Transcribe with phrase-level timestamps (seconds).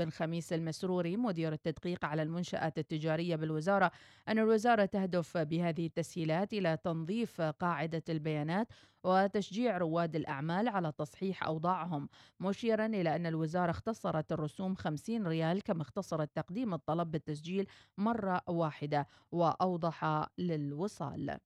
[0.00, 3.90] بن خميس المسروري مدير التدقيق على المنشآت التجارية بالوزارة.
[4.28, 8.68] أن الوزارة تهدف بهذه التسهيلات إلى تنظيف قاعدة البيانات
[9.04, 12.08] وتشجيع رواد الأعمال على تصحيح أوضاعهم
[12.40, 17.66] مشيرا إلى أن الوزارة اختصرت الرسوم 50 ريال كما اختصرت تقديم الطلب بالتسجيل
[17.98, 21.38] مرة واحدة وأوضح للوصال.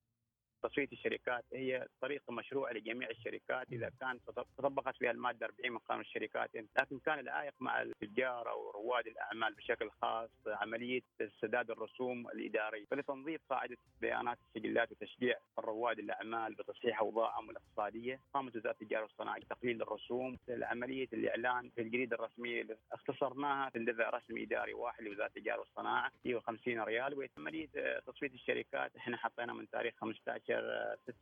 [0.62, 4.18] تصفية الشركات هي طريقة مشروعة لجميع الشركات إذا كان
[4.58, 9.54] تطبقت فيها المادة 40 من قانون الشركات لكن كان العائق مع التجار أو رواد الأعمال
[9.54, 11.02] بشكل خاص عملية
[11.40, 12.84] سداد الرسوم الإدارية.
[12.90, 19.82] فلتنظيف قاعدة بيانات السجلات وتشجيع رواد الأعمال بتصحيح أوضاعهم الاقتصادية قامت وزارة التجارة والصناعة بتقليل
[19.82, 26.10] الرسوم عملية الإعلان في الجريده الرسمية اختصرناها في دفع رسمي إداري واحد لوزارة التجارة والصناعة
[26.22, 27.68] فيه 50 ريال وعملية
[28.06, 28.96] تصفية الشركات.
[28.96, 30.51] إحنا حطينا من تاريخ 15 15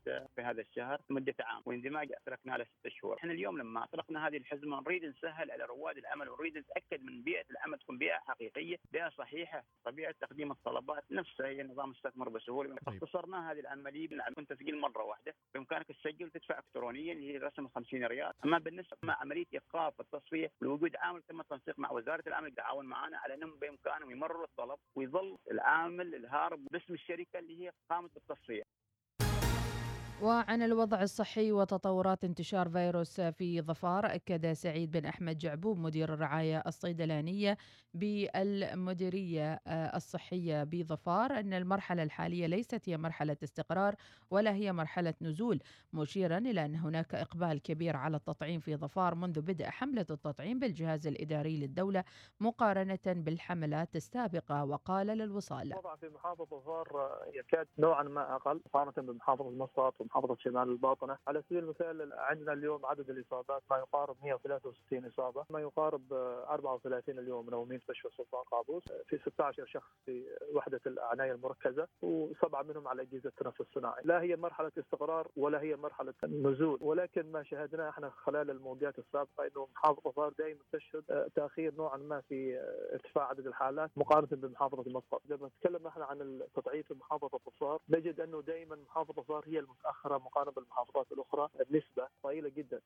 [0.05, 4.27] 6 في هذا الشهر لمدة عام واندماج تركناه له ست شهور، إحنا اليوم لما أطلقنا
[4.27, 8.77] هذه الحزمة نريد نسهل على رواد العمل ونريد نتأكد من بيئة العمل تكون بيئة حقيقية،
[8.93, 13.03] بيئة صحيحة، طبيعة تقديم الطلبات نفسها هي نظام استثمر بسهولة، طيب.
[13.03, 18.05] اختصرنا هذه العملية بالعمل تسجيل مرة واحدة، بإمكانك تسجل وتدفع الكترونيا اللي هي رسم 50
[18.05, 22.87] ريال، أما بالنسبة مع عملية إيقاف التصفية لوجود عامل تم التنسيق مع وزارة العمل يتعاون
[22.87, 28.63] معنا على انهم بإمكانهم يمرروا الطلب ويظل العامل الهارب باسم الشركة اللي هي قامت بالتصفية.
[30.23, 36.63] وعن الوضع الصحي وتطورات انتشار فيروس في ظفار أكد سعيد بن أحمد جعبوب مدير الرعاية
[36.67, 37.57] الصيدلانية
[37.95, 43.95] بالمديرية آه، الصحية بظفار أن المرحلة الحالية ليست هي مرحلة استقرار
[44.31, 45.61] ولا هي مرحلة نزول
[45.93, 51.07] مشيرا إلى أن هناك إقبال كبير على التطعيم في ظفار منذ بدء حملة التطعيم بالجهاز
[51.07, 52.05] الإداري للدولة
[52.41, 59.51] مقارنة بالحملات السابقة وقال للوصال الوضع في محافظة ظفار يكاد نوعا ما أقل مقارنة بمحافظة
[59.51, 65.45] مسقط محافظة شمال الباطنة، على سبيل المثال عندنا اليوم عدد الإصابات ما يقارب 163 إصابة،
[65.51, 71.89] ما يقارب 34 اليوم منومين مستشفى سلطان قابوس، في 16 شخص في وحدة العنايه المركزة
[72.03, 77.33] وسبعة منهم على أجهزة التنفس الصناعي، لا هي مرحلة استقرار ولا هي مرحلة نزول، ولكن
[77.33, 82.61] ما شاهدناه إحنا خلال الموجات السابقة إنه محافظة ظفار دائما تشهد تأخير نوعا ما في
[82.93, 88.21] ارتفاع عدد الحالات مقارنة بمحافظة مسقط، لما نتكلم إحنا عن التضعيف في محافظة ظفار نجد
[88.21, 90.00] أنه دائما محافظة ظفار هي المتأخرة.
[90.01, 92.81] متاخره مقارنة بالمحافظات الأخرى النسبة ضئيله جدا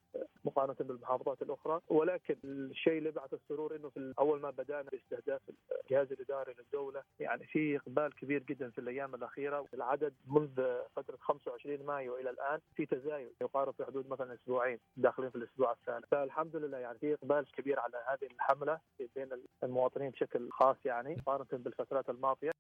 [0.45, 1.81] مقارنة بالمحافظات الأخرى.
[1.89, 5.41] ولكن الشيء اللي بعث السرور إنه في أول ما بدأنا باستهداف
[5.85, 9.67] الجهاز الإداري للدولة يعني في إقبال كبير جدا في الأيام الأخيرة.
[9.75, 15.31] العدد منذ فترة 25 مايو إلى الآن في تزايد يقارب في حدود مثلا أسبوعين داخلين
[15.31, 18.81] في الأسبوع الثالث فالحمد لله يعني في إقبال كبير على هذه الحملة
[19.17, 19.29] بين
[19.65, 22.51] المواطنين بشكل خاص يعني مقارنة بالفترات الماضية.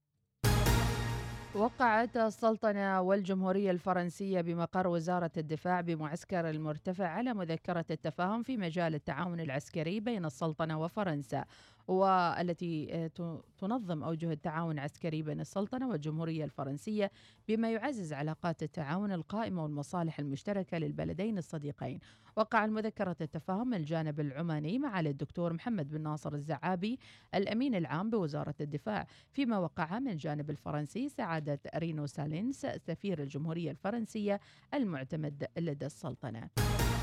[1.54, 9.40] وقعت السلطنة والجمهورية الفرنسية بمقر وزارة الدفاع بمعسكر المرتفع على مذكرة التفاهم في مجال التعاون
[9.40, 11.44] العسكري بين السلطنة وفرنسا.
[11.88, 17.10] والتي آه، تنظم أوجه التعاون العسكري بين السلطنة والجمهورية الفرنسية
[17.48, 21.98] بما يعزز علاقات التعاون القائمة والمصالح المشتركة للبلدين الصديقين.
[22.36, 26.98] وقع المذكرة التفاهم الجانب العماني مع الدكتور محمد بن ناصر الزعابي
[27.34, 34.40] الأمين العام بوزارة الدفاع فيما وقع من جانب الفرنسي سعادة رينو سالينس سفير الجمهورية الفرنسية
[34.74, 36.50] المعتمد لدى السلطنة.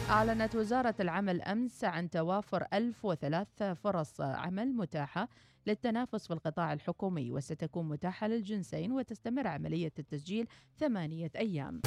[0.10, 5.30] أعلنت وزارة العمل أمس عن توافر 1003 فرص عمل متاحة
[5.68, 10.48] للتنافس في القطاع الحكومي وستكون متاحة للجنسين وتستمر عملية التسجيل
[10.80, 11.82] ثمانية أيام.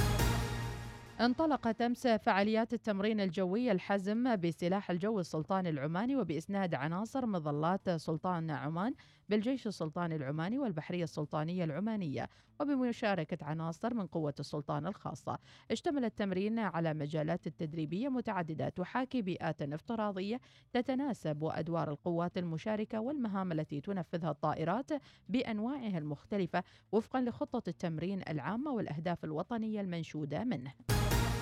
[1.21, 8.95] انطلقت أمس فعاليات التمرين الجوي الحزم بسلاح الجو السلطاني العماني وبإسناد عناصر مظلات سلطان عمان
[9.29, 12.29] بالجيش السلطاني العماني والبحرية السلطانية العمانية
[12.61, 15.39] وبمشاركة عناصر من قوة السلطان الخاصة.
[15.71, 20.41] اشتمل التمرين على مجالات تدريبية متعددة تحاكي بيئات افتراضية
[20.73, 24.91] تتناسب وأدوار القوات المشاركة والمهام التي تنفذها الطائرات
[25.29, 30.73] بأنواعها المختلفة وفقا لخطة التمرين العامة والأهداف الوطنية المنشودة منه.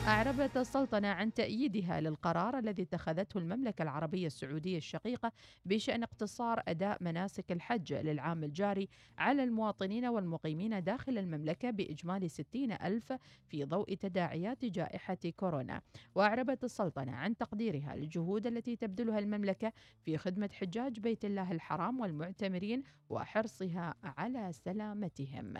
[0.06, 5.32] أعربت السلطنة عن تأييدها للقرار الذي اتخذته المملكة العربية السعودية الشقيقة
[5.64, 8.88] بشأن اقتصار أداء مناسك الحج للعام الجاري
[9.18, 13.12] على المواطنين والمقيمين داخل المملكة بإجمالي 60 ألف
[13.48, 15.80] في ضوء تداعيات جائحة كورونا.
[16.14, 19.72] وأعربت السلطنة عن تقديرها للجهود التي تبذلها المملكة
[20.04, 25.54] في خدمة حجاج بيت الله الحرام والمعتمرين وحرصها على سلامتهم.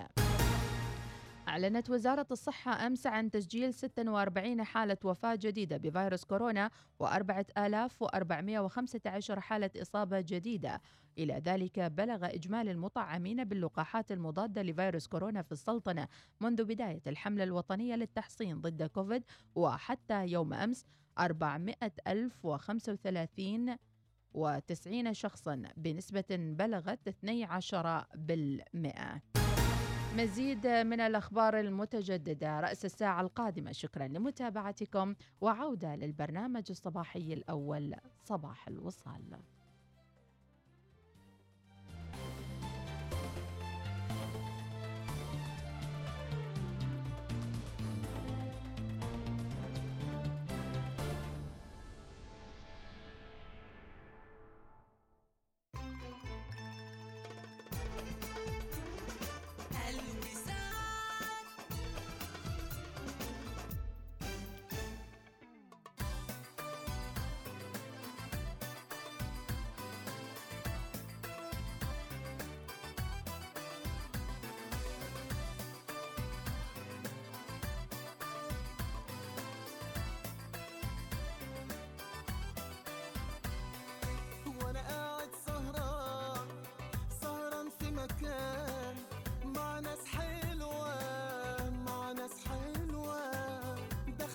[1.52, 6.70] أعلنت وزارة الصحة أمس عن تسجيل 46 حالة وفاة جديدة بفيروس كورونا
[7.02, 10.80] و4415 حالة إصابة جديدة.
[11.18, 16.08] إلى ذلك بلغ إجمالي المطعمين باللقاحات المضادة لفيروس كورونا في السلطنة
[16.40, 20.84] منذ بداية الحملة الوطنية للتحصين ضد كوفيد وحتى يوم أمس
[21.18, 21.74] 400
[22.06, 23.76] ألف وخمسة وثلاثين
[24.34, 29.41] وتسعين شخصا بنسبة بلغت 12 بالمئة.
[30.16, 33.72] مزيد من الأخبار المتجددة رأس الساعة القادمة.
[33.72, 37.94] شكرا لمتابعتكم وعودة للبرنامج الصباحي الأول.
[38.24, 39.22] صباح الوصال.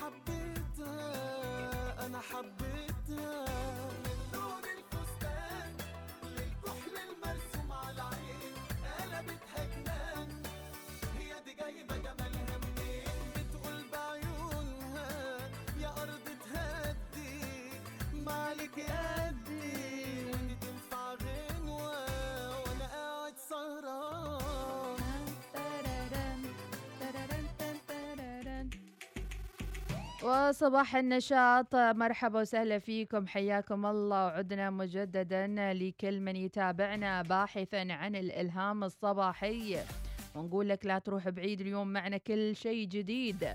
[0.00, 3.49] حبيتها أنا حبيتها
[30.22, 31.74] وصباح النشاط.
[31.74, 33.26] مرحبا وسهلا فيكم.
[33.26, 34.26] حياكم الله.
[34.26, 39.78] وعدنا مجددا لكل من يتابعنا باحثا عن الإلهام الصباحي.
[40.34, 43.48] ونقول لك لا تروح بعيد اليوم معنا كل شيء جديد.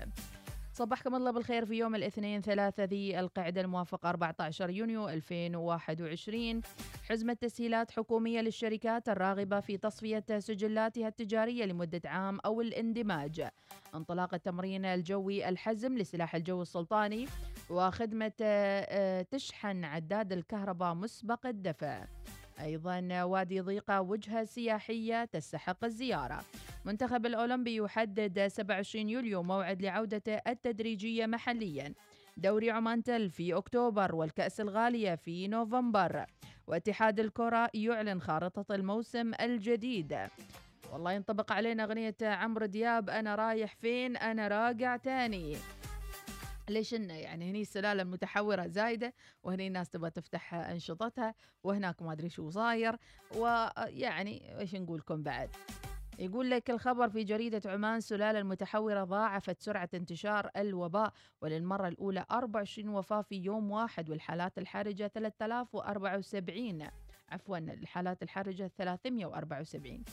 [0.72, 6.60] صبحكم الله بالخير في يوم الاثنين ثلاثة ذي القعدة الموافق 14 يونيو 2021
[7.08, 13.48] حزمة تسهيلات حكومية للشركات الراغبة في تصفية سجلاتها التجارية لمدة عام أو الاندماج.
[13.94, 17.26] انطلاق التمرين الجوي الحزم لسلاح الجو السلطاني
[17.70, 22.04] وخدمة آه، تشحن عداد الكهرباء مسبق الدفع.
[22.60, 26.44] أيضا وادي ضيقة وجهة سياحية تستحق الزيارة.
[26.84, 31.94] منتخب الأولمبي يحدد 27 يوليو موعد لعودته التدريجية محليا.
[32.36, 36.26] دوري عمان تل في أكتوبر والكأس الغالية في نوفمبر.
[36.66, 40.18] واتحاد الكرة يعلن خارطة الموسم الجديد.
[40.92, 45.56] والله ينطبق علينا أغنية عمرو دياب أنا رايح فين أنا راجع تاني.
[46.68, 52.28] ليش إنه يعني هني السلالة المتحورة زايدة وهني الناس تبغى تفتح أنشطتها وهناك ما أدري
[52.28, 52.96] شو صاير
[53.36, 55.50] ويعني إيش نقولكم بعد؟
[56.18, 62.88] يقول لك الخبر في جريدة عمان سلالة المتحورة ضاعفت سرعة انتشار الوباء وللمرة الأولى 24
[62.88, 66.82] وفاة في يوم واحد والحالات الحرجة 3074
[67.28, 70.04] عفوا الحالات الحرجة 374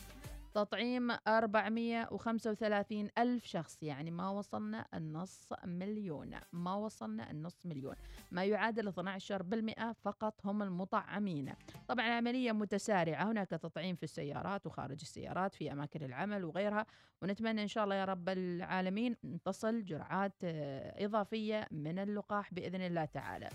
[0.54, 7.96] تطعيم 435 ألف شخص يعني ما وصلنا النص مليون ما وصلنا النص مليون.
[8.32, 11.54] ما يعادل 12% فقط هم المطعمين.
[11.88, 16.86] طبعا عملية متسارعة هناك تطعيم في السيارات وخارج السيارات في أماكن العمل وغيرها
[17.22, 23.06] ونتمنى إن شاء الله يا رب العالمين تصل جرعات آه، إضافية من اللقاح بإذن الله
[23.06, 23.50] تعالى.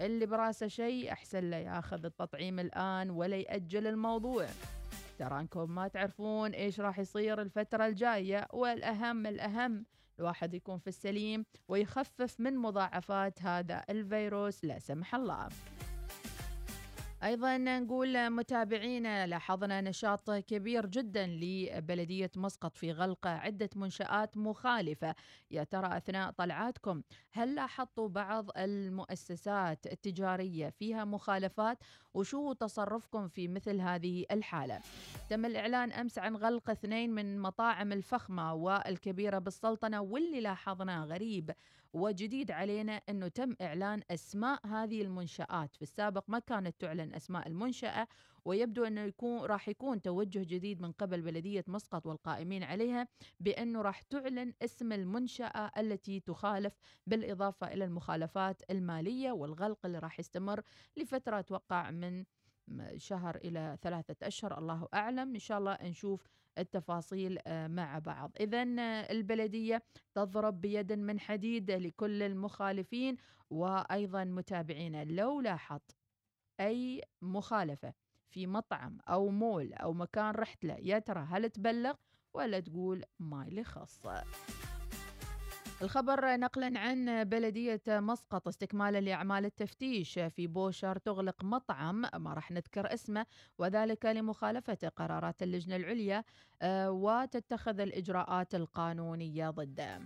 [0.00, 4.46] اللي براسه شيء أحسن له ياخذ التطعيم الآن ولا يأجل الموضوع.
[5.22, 9.86] ترى أنكم ما تعرفون إيش راح يصير الفترة الجاية والأهم الأهم
[10.18, 15.48] الواحد يكون في السليم ويخفف من مضاعفات هذا الفيروس لا سمح الله.
[17.22, 25.14] أيضا نقول متابعينا لاحظنا نشاط كبير جدا لبلدية مسقط في غلق عدة منشآت مخالفة.
[25.50, 27.02] يا ترى أثناء طلعاتكم
[27.32, 31.78] هل لاحظتوا بعض المؤسسات التجارية فيها مخالفات؟
[32.14, 34.80] وشو تصرفكم في مثل هذه الحالة؟
[35.30, 41.50] تم الإعلان أمس عن غلق اثنين من مطاعم الفخمة والكبيرة بالسلطنة واللي لاحظناه غريب.
[41.92, 45.76] وجديد علينا إنه تم إعلان أسماء هذه المنشآت.
[45.76, 48.08] في السابق ما كانت تعلن أسماء المنشأة
[48.44, 53.08] ويبدو إنه يكون راح يكون توجه جديد من قبل بلدية مسقط والقائمين عليها
[53.40, 56.74] بأنه راح تعلن اسم المنشأة التي تخالف
[57.06, 60.62] بالإضافة إلى المخالفات المالية والغلق اللي راح يستمر
[60.96, 62.24] لفترة أتوقع من
[62.96, 64.58] شهر إلى ثلاثة أشهر.
[64.58, 65.34] الله أعلم.
[65.34, 66.28] إن شاء الله نشوف
[66.58, 68.32] التفاصيل آه، مع بعض.
[68.40, 69.82] إذا آه، البلدية
[70.14, 73.16] تضرب بيد من حديد لكل المخالفين
[73.50, 75.96] وأيضا متابعينا لو لاحظت
[76.60, 77.92] أي مخالفة
[78.30, 81.94] في مطعم أو مول أو مكان رحت له يا ترى هل تبلغ
[82.34, 84.00] ولا تقول ما لي خاص
[85.82, 92.94] الخبر نقلا عن بلدية مسقط استكمالا لأعمال التفتيش في بوشر تغلق مطعم ما راح نذكر
[92.94, 93.26] اسمه
[93.58, 96.24] وذلك لمخالفة قرارات اللجنة العليا
[96.62, 100.00] آه، وتتخذ الإجراءات القانونية ضده.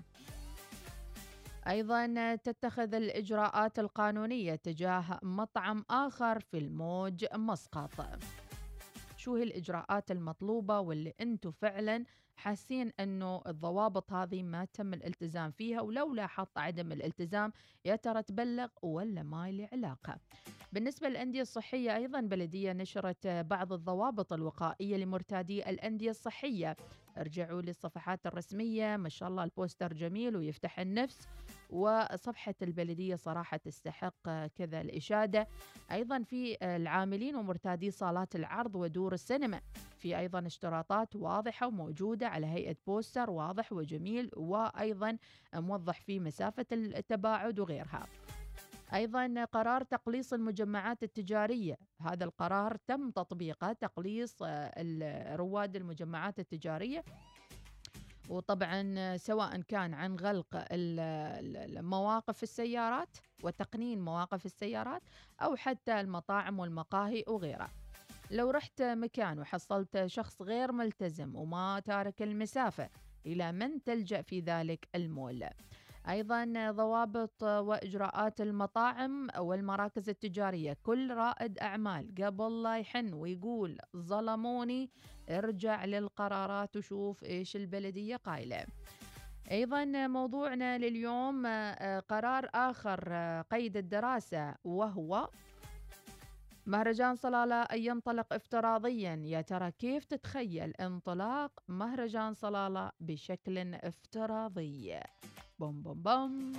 [1.68, 8.06] أيضا تتخذ الإجراءات القانونية تجاه مطعم آخر في الموج مسقط.
[9.16, 12.04] شو هي الإجراءات المطلوبة واللي أنتم فعلا
[12.36, 17.52] حاسين إنه الضوابط هذه ما تم الالتزام فيها ولو لاحظت عدم الالتزام
[17.84, 20.18] يا ترى تبلغ ولا ما له علاقة.
[20.72, 26.76] بالنسبة للأندية الصحية أيضا بلدية نشرت بعض الضوابط الوقائية لمرتادي الأندية الصحية.
[27.18, 28.96] ارجعوا للصفحات الرسمية.
[28.96, 31.28] ما شاء الله البوستر جميل ويفتح النفس.
[31.70, 35.49] وصفحة البلدية صراحة تستحق كذا الإشادة.
[35.92, 39.61] أيضا في العاملين ومرتادي صالات العرض ودور السينما.
[39.99, 44.30] في أيضا اشتراطات واضحة وموجودة على هيئة بوستر واضح وجميل.
[44.37, 45.18] وأيضا
[45.54, 48.06] موضح فيه مسافة التباعد وغيرها.
[48.94, 51.78] أيضا قرار تقليص المجمعات التجارية.
[52.00, 54.36] هذا القرار تم تطبيقه تقليص
[55.32, 57.04] رواد المجمعات التجارية.
[58.28, 60.64] وطبعا سواء كان عن غلق
[61.80, 65.02] مواقف السيارات وتقنين مواقف السيارات
[65.40, 67.70] أو حتى المطاعم والمقاهي وغيرها.
[68.30, 72.90] لو رحت مكان وحصلت شخص غير ملتزم وما تارك المسافة
[73.26, 75.44] إلى من تلجأ في ذلك المول؟
[76.08, 80.76] أيضا ضوابط وإجراءات المطاعم والمراكز التجارية.
[80.82, 84.90] كل رائد أعمال قبل لا يحن ويقول ظلموني
[85.30, 88.66] ارجع للقرارات وشوف إيش البلدية قايلة.
[89.50, 91.46] أيضا موضوعنا لليوم
[92.08, 93.14] قرار آخر
[93.50, 95.28] قيد الدراسة وهو
[96.66, 99.22] مهرجان صلالة أن ينطلق افتراضيا.
[99.25, 105.00] يا ترى كيف تتخيل انطلاق مهرجان صلالة بشكل افتراضي؟
[105.58, 106.52] بوم بوم بوم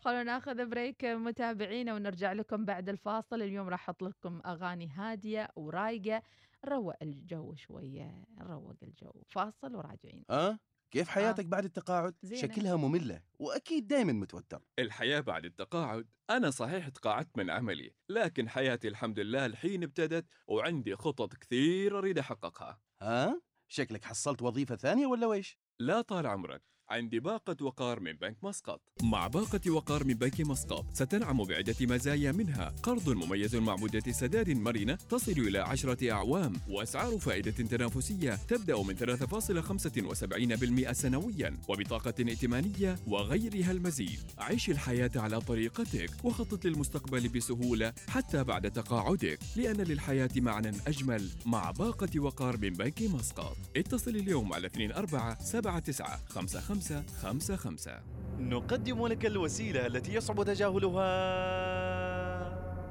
[0.00, 6.22] خلونا ناخذ بريك متابعينا ونرجع لكم بعد الفاصل اليوم راح أحط لكم أغاني هادية ورايقة
[6.66, 10.58] نروق الجو شوية نروق الجو فاصل وراجعين آه
[10.90, 11.48] كيف حياتك آه.
[11.48, 12.42] بعد التقاعد؟ زينة.
[12.42, 18.88] شكلها مملة وأكيد دايما متوتر الحياة بعد التقاعد أنا صحيح تقاعدت من عملي لكن حياتي
[18.88, 25.26] الحمد لله الحين ابتدت وعندي خطط كثير أريد أحققها ها؟ شكلك حصلت وظيفة ثانية ولا
[25.26, 26.62] ويش؟ لا طال عمرك.
[26.90, 28.80] عندي باقة وقار من بنك مسقط.
[29.02, 32.74] مع باقة وقار من بنك مسقط ستنعم بعدة مزايا منها.
[32.82, 36.52] قرض مميز مع مدة سداد مرنة تصل إلى عشرة أعوام.
[36.68, 41.58] وأسعار فائدة تنافسية تبدأ من 3.75% سنويا.
[41.68, 44.20] وبطاقة ائتمانية وغيرها المزيد.
[44.38, 49.38] عيش الحياة على طريقتك وخطط للمستقبل بسهولة حتى بعد تقاعدك.
[49.56, 53.56] لأن للحياة معنى أجمل مع باقة وقار من بنك مسقط.
[53.76, 57.04] اتصل اليوم على 24 79 55 خمسة.
[57.22, 58.00] خمسة خمسة.
[58.38, 61.10] نقدم لك الوسيلة التي يصعب تجاهلها.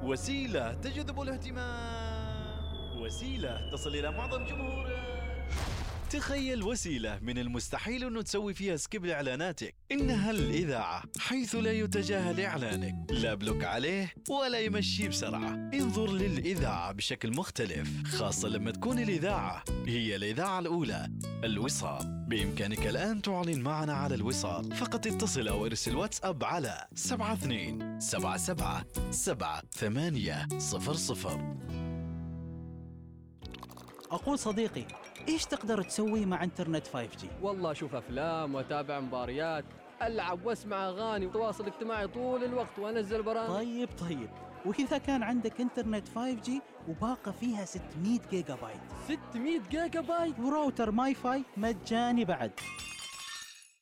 [0.02, 3.02] وسيلة تجذب الاهتمام.
[3.02, 5.50] وسيلة تصل إلى معظم جمهورك
[6.10, 12.94] تخيل وسيلة من المستحيل أنه تسوي فيها skip لإعلاناتك إنها الإذاعة حيث لا يتجاهل إعلانك.
[13.10, 15.70] لا block عليه ولا يمشي بسرعة.
[15.74, 21.08] انظر للإذاعة بشكل مختلف خاصة لما تكون الإذاعة هي الإذاعة الأولى.
[21.44, 22.24] الوصال.
[22.28, 24.76] بإمكانك الآن تعلن معنا على الوصال.
[24.76, 31.56] فقط اتصل أو ارسل واتساب على 72 77 7 8 0 0
[34.10, 34.84] أقول صديقي
[35.28, 39.64] إيش تقدر تسوي مع إنترنت 5G؟ والله أشوف أفلام وأتابع مباريات
[40.02, 43.48] ألعب وأسمع أغاني وتواصل اجتماعي طول الوقت وأنزل برامج.
[43.48, 44.30] طيب طيب.
[44.66, 46.50] وإذا كان عندك إنترنت 5G
[46.88, 48.80] وباقة فيها 600 جيجا بايت
[49.32, 52.52] 600 جيجا بايت وراوتر ماي فاي مجاني بعد.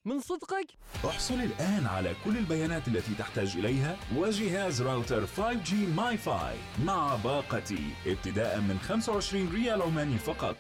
[0.05, 0.67] من صدقك؟
[1.05, 8.61] احصل الآن على كل البيانات التي تحتاج إليها وجهاز راوتر 5G MiFi مع باقتي ابتداء
[8.61, 10.57] من 25 ريال عماني فقط.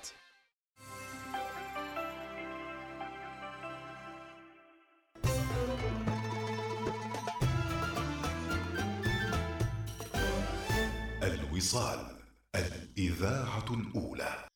[11.58, 12.16] الوصال
[12.54, 14.48] الإذاعة الأولى.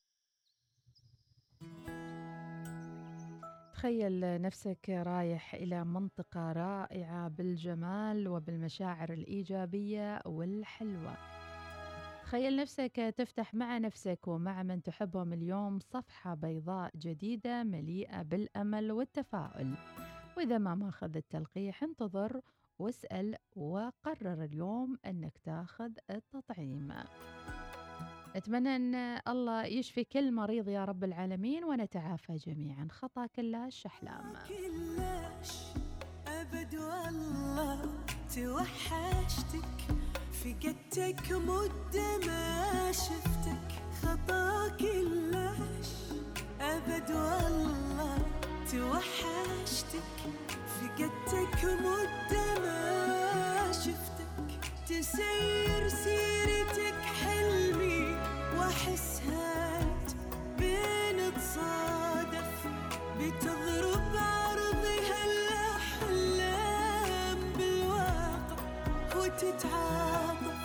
[3.75, 11.17] تخيل نفسك رايح إلى منطقة رائعة بالجمال وبالمشاعر الإيجابية والحلوة.
[12.23, 19.75] تخيل نفسك تفتح مع نفسك ومع من تحبهم اليوم صفحة بيضاء جديدة مليئة بالأمل والتفاؤل.
[20.37, 22.41] وإذا ما ماخذ التلقيح انتظر
[22.79, 26.93] واسأل وقرر اليوم أنك تاخذ التطعيم.
[28.37, 28.95] أتمنى أن
[29.29, 32.89] الله يشفي كل مريض يا رب العالمين ونتعافى جميعا.
[32.91, 34.33] خطا كلاش أحلام.
[34.49, 35.63] كلاش
[36.27, 38.05] أبد والله
[38.37, 39.79] توحشتك
[40.33, 43.69] فقدتك مدة ما شفتك.
[44.03, 45.91] خطا كلاش
[46.61, 48.42] أبد والله
[48.73, 50.11] توحشتك
[50.67, 54.51] فقدتك مدة ما شفتك.
[54.89, 58.03] تسير سيرتك حلمي
[58.57, 60.09] وأحس هات
[60.59, 62.53] بين تصادف
[63.19, 66.61] بتضرب عرضي هالاحلام
[67.59, 68.61] بالواقع
[69.17, 70.63] وتتعاطف.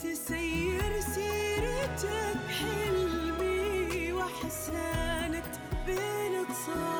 [0.00, 5.54] تسير سيرتك حلمي وأحس هانت
[5.86, 6.99] بين تصادف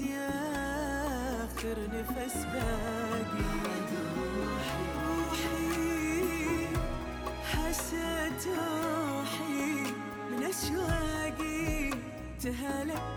[0.00, 0.30] يا
[1.44, 3.48] آخر نفس باقي.
[5.04, 6.66] روحي
[7.52, 9.68] حسيت روحي
[10.30, 11.90] من أشواقي
[12.42, 13.16] تهلك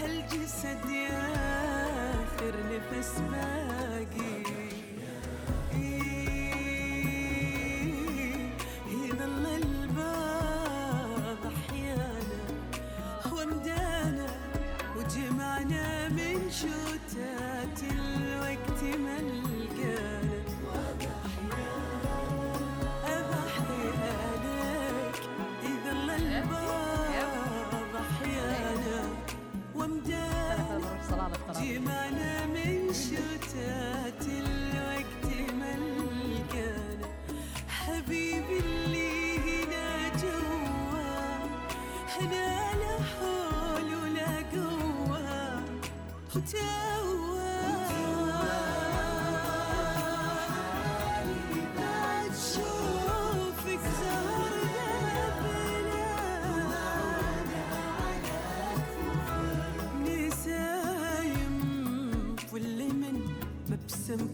[0.00, 1.22] هالجسد يا
[2.14, 3.69] آخر نفس باقي.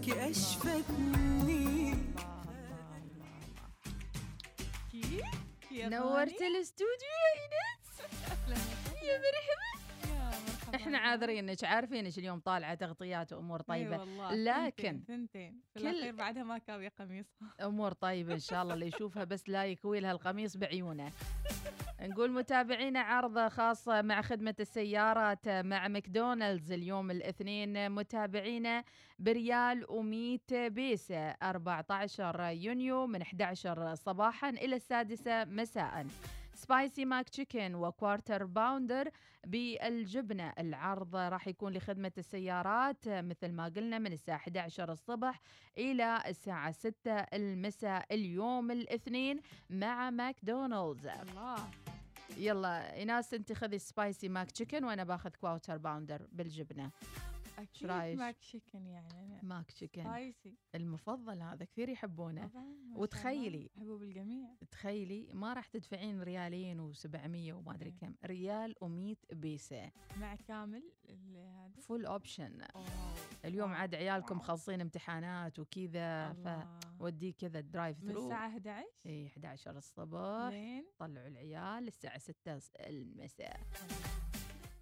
[0.07, 1.95] مبسمك أشفتني
[5.75, 8.01] نورت الاستوديو يا ايناس
[9.03, 14.05] يا مرحبا إحنا عاذرينك عارفينك اليوم طالعة تغطيات وأمور طيبة.
[14.31, 19.25] لكن ثنتين في كل- بعدها ما كابي قميصها أمور طيبة إن شاء الله اللي يشوفها
[19.25, 21.12] بس لا يكوي لها القميص بعيونه.
[22.07, 28.85] نقول متابعينا عرض خاص مع خدمة السيارات مع ماكدونالدز اليوم الاثنين متابعينا
[29.19, 36.07] بريال و100 بيسة 14 يونيو من 11 صباحا إلى السادسة مساء.
[36.55, 39.11] Spicy McChicken و Quarter Pounder
[39.47, 40.53] بالجبنة.
[40.59, 45.40] العرض راح يكون لخدمة السيارات مثل ما قلنا من الساعة 11 الصبح
[45.79, 49.40] إلى الساعة 6 المساء اليوم الاثنين
[49.71, 51.07] مع ماكدونالدز.
[51.07, 51.57] الله.
[52.37, 56.91] يلا ايناس أنت خذي Spicy McChicken وأنا باخذ Quarter Pounder بالجبنة.
[57.59, 59.25] أكيد؟ McChicken يعني.
[59.25, 62.51] أنا ماك تشيكن سبايسي المفضل هذا كثير يحبونه.
[62.95, 63.71] وتخيلي.
[63.77, 68.14] حبوب الجميع تخيلي ما راح تدفعين ريالين و700 وما أدري كم.
[68.25, 69.90] ريال و100 بيسة.
[70.16, 71.81] مع كامل هذا.
[71.81, 72.59] Full option
[73.45, 74.45] اليوم عاد عيالكم wow.
[74.45, 76.37] خالصين امتحانات وكذا.
[76.99, 82.59] foodie كذا drive من thru الساعة 11 اي 11 الصبح لين طلعوا العيال الساعة 6
[82.81, 83.61] المساء.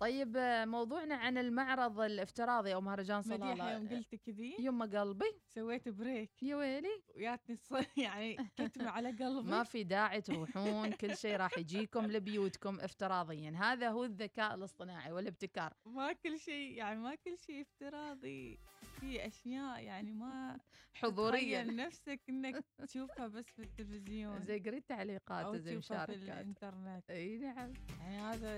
[0.01, 4.57] طيب موضوعنا عن المعرض الافتراضي أو مهرجان مديحة صلالة يوم قلت كذي.
[4.59, 5.41] يما قلبي.
[5.47, 6.43] سويت break.
[6.43, 7.03] يا ويلي.
[7.17, 7.59] وياتني
[7.97, 9.51] يعني كتمة على قلبي.
[9.51, 13.51] ما في داعي تروحون كل شيء راح يجيكم لبيوتكم افتراضيا.
[13.51, 15.73] هذا هو الذكاء الاصطناعي والابتكار.
[15.87, 18.59] ما كل شيء يعني ما كل شيء افتراضي.
[19.01, 20.59] في أشياء يعني ما
[20.95, 21.63] حضوريا.
[21.63, 26.41] نفسك إنك تشوفها بس في التلفزيون زي قريت تعليقات زي تشوفها في مشاركات.
[26.41, 27.11] الإنترنت.
[27.11, 27.73] إي نعم.
[28.01, 28.55] يعني هذا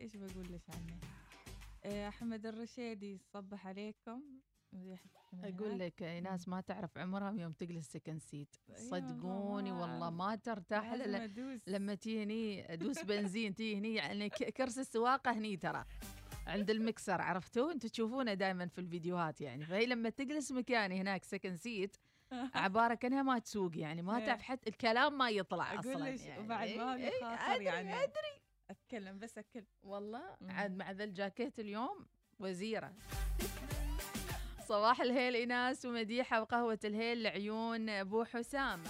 [0.00, 0.98] إيش بقول لك عنه؟
[1.84, 4.22] آه، أحمد الرشيدي صبح عليكم.
[5.44, 10.36] أقول لك ناس ما تعرف عمرها من يوم تجلس second seat أي صدقوني والله ما
[10.36, 10.92] ترتاح
[11.66, 15.84] لما تي هني أدوس بنزين تي هني يعني كرسي السواقة هني ترى.
[16.46, 19.64] عند المكسر عرفتوا؟ أنتم تشوفونه دائما في الفيديوهات يعني.
[19.64, 21.96] فهي لما تجلس مكاني هناك second seat
[22.54, 24.26] عباره كانها ما تسوق يعني ما إيه.
[24.26, 26.44] تعرف حتى الكلام ما يطلع أقول أصلا لك يعني.
[26.44, 27.94] وبعد ما لي إيه، خاطر أدري، يعني.
[27.94, 28.40] أدري.
[28.70, 29.66] أتكلم بس أتكلم.
[29.82, 30.36] والله.
[30.48, 32.06] عاد مع ذا الجاكيت اليوم
[32.38, 32.92] وزيرة.
[34.68, 38.82] صباح الهيل إيناس ومديحة وقهوة الهيل لعيون أبو حسام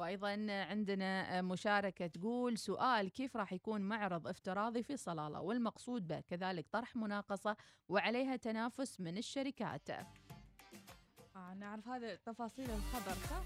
[0.00, 6.66] وأيضا عندنا مشاركة تقول سؤال كيف راح يكون معرض افتراضي في صلالة؟ والمقصود به كذلك
[6.72, 7.56] طرح مناقصة
[7.88, 9.90] وعليها تنافس من الشركات.
[9.90, 13.42] آه نعرف هذا تفاصيل الخبر صح؟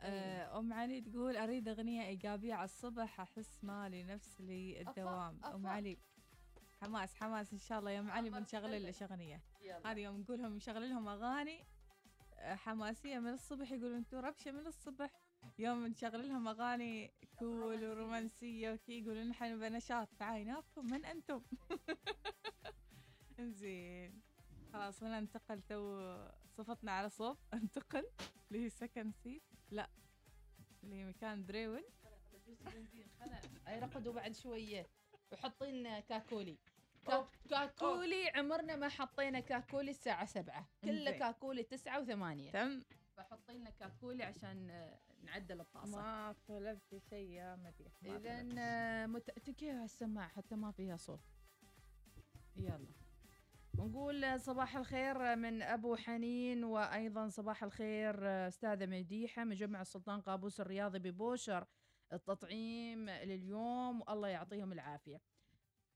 [0.00, 5.40] آه، أم علي تقول أريد أغنية إيجابية على الصبح أحس مالي نفس لي الدوام.
[5.44, 5.98] أم علي
[6.80, 7.90] حماس حماس إن شاء الله.
[7.90, 9.40] يا أم علي بنشغل لك أغنية
[9.84, 11.64] هذه يوم نقولهم نشغل لهم أغاني
[12.38, 15.10] آه، حماسية من الصبح يقولوا أنتوا ربشة من الصبح.
[15.58, 21.42] يوم نشغل لهم أغاني كول ورومانسية وكي يقولوا نحن بنشاط تعايناكم من أنتم؟
[23.40, 24.20] زين
[24.72, 26.16] خلاص هنا انتقل تو
[26.56, 27.36] صفتنا على صوب.
[27.54, 28.04] انتقل
[28.50, 29.88] اللي هي سكن سيت لا
[30.84, 31.82] اللي هي مكان دريون.
[33.68, 34.86] أي رقدوا بعد شوية.
[35.32, 36.58] وحطين كاكولي.
[37.06, 40.68] كا- كاكولي عمرنا ما حطينا كاكولي الساعة سبعة.
[40.84, 41.10] كله.
[41.10, 42.50] كاكولي تسعة وثمانية.
[42.50, 42.80] تم.
[43.16, 44.90] فحطي لنا كاكولي عشان
[45.22, 45.96] نعدل الطاسة.
[46.02, 48.54] ما طلبت شيء يا مديح ما إذا طلبت.
[48.58, 49.30] آه، مت...
[49.30, 51.20] تكيها السماعة حتى ما فيها صوت.
[52.56, 52.88] يلا.
[53.78, 60.60] ونقول صباح الخير من أبو حنين وأيضا صباح الخير آه، أستاذة مديحة مجمع السلطان قابوس
[60.60, 61.66] الرياضي ببوشر.
[62.12, 65.20] التطعيم لليوم والله يعطيهم العافية.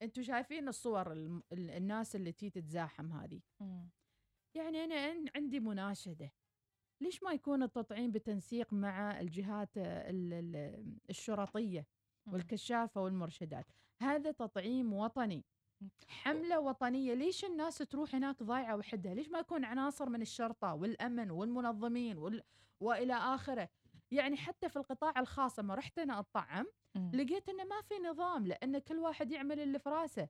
[0.03, 1.13] أنتوا شايفين الصور
[1.53, 3.41] الناس اللي تي تتزاحم هذه.
[4.55, 6.33] يعني عن- عندي مناشدة.
[7.01, 11.87] ليش ما يكون التطعيم بتنسيق مع الجهات ال- ال- الشرطية
[12.27, 12.33] مم.
[12.33, 13.67] والكشافة والمرشدات؟
[14.03, 15.45] هذا تطعيم وطني.
[16.09, 17.15] حملة وطنية.
[17.15, 22.43] ليش الناس تروح هناك ضايعة وحدها؟ ليش ما يكون عناصر من الشرطة والأمن والمنظمين وال...
[22.81, 23.69] وإلى آخره؟
[24.11, 26.67] يعني حتى في القطاع الخاص لما رحت أنا أطعم.
[27.13, 30.29] لقيت أنه ما في نظام لأن كل واحد يعمل اللي في رأسه.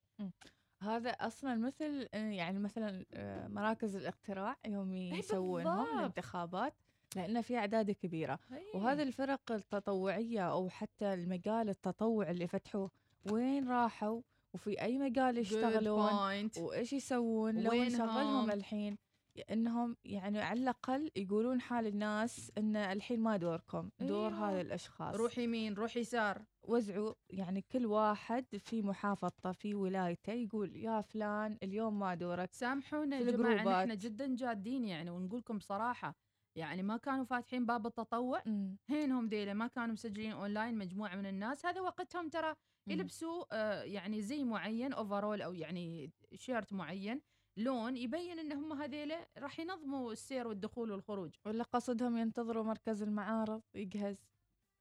[0.81, 5.99] هذا أصلا مثل آه، يعني مثلا آه، مراكز الاقتراع يوم يسوونهم بالضبط.
[5.99, 6.75] الانتخابات
[7.17, 8.77] لأن في أعداد كبيرة إيه.
[8.81, 12.91] وهذه الفرق التطوعية أو حتى المجال التطوع اللي فتحوه
[13.33, 14.21] وين راحوا
[14.55, 16.51] وفي أي مجال يشتغلون.
[16.59, 18.99] وإيش يسوون لو؟ نشغلهم الحين
[19.41, 24.51] إنهم يعني على الأقل يقولون حال الناس إن الحين ما دوركم دور أيوة.
[24.51, 25.15] هذا الأشخاص.
[25.15, 26.43] روح يمين روح يسار.
[26.63, 32.53] وزعوا يعني كل واحد في محافظته في ولايته يقول يا فلان اليوم ما دورك.
[32.53, 33.85] سامحونا يا جماعة.
[33.85, 36.17] نحن جدا جادين يعني ونقول لكم بصراحه
[36.57, 38.43] يعني ما كانوا فاتحين باب التطوع.
[38.87, 41.67] هينهم ديله ما كانوا مسجلين اونلاين مجموعة من الناس.
[41.67, 42.55] هذا وقتهم ترى
[42.89, 47.21] يلبسوا آه يعني زي معين overall أو يعني shirt معين.
[47.57, 51.35] لون يبين إن هم هذيله راح ينظموا السير والدخول والخروج.
[51.45, 54.17] ولا قصدهم ينتظروا مركز المعارض يجهز؟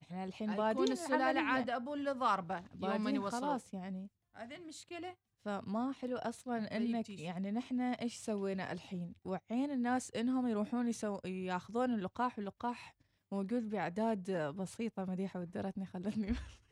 [0.04, 1.42] إحنا الحين يكون بادين السلالة.
[1.42, 4.10] عاد أبو اللي ضاربة يوم يوصلوا خلاص يعني.
[4.36, 5.16] هذه المشكلة.
[5.46, 7.10] فما حلو أصلا طيب إنك.
[7.10, 11.20] يعني نحن إيش سوينا الحين؟ وعين الناس إنهم يروحون يسو...
[11.26, 12.96] يأخذون اللقاح واللقاح
[13.32, 16.28] موجود بأعداد بسيطة مديحة ودرتني خلتني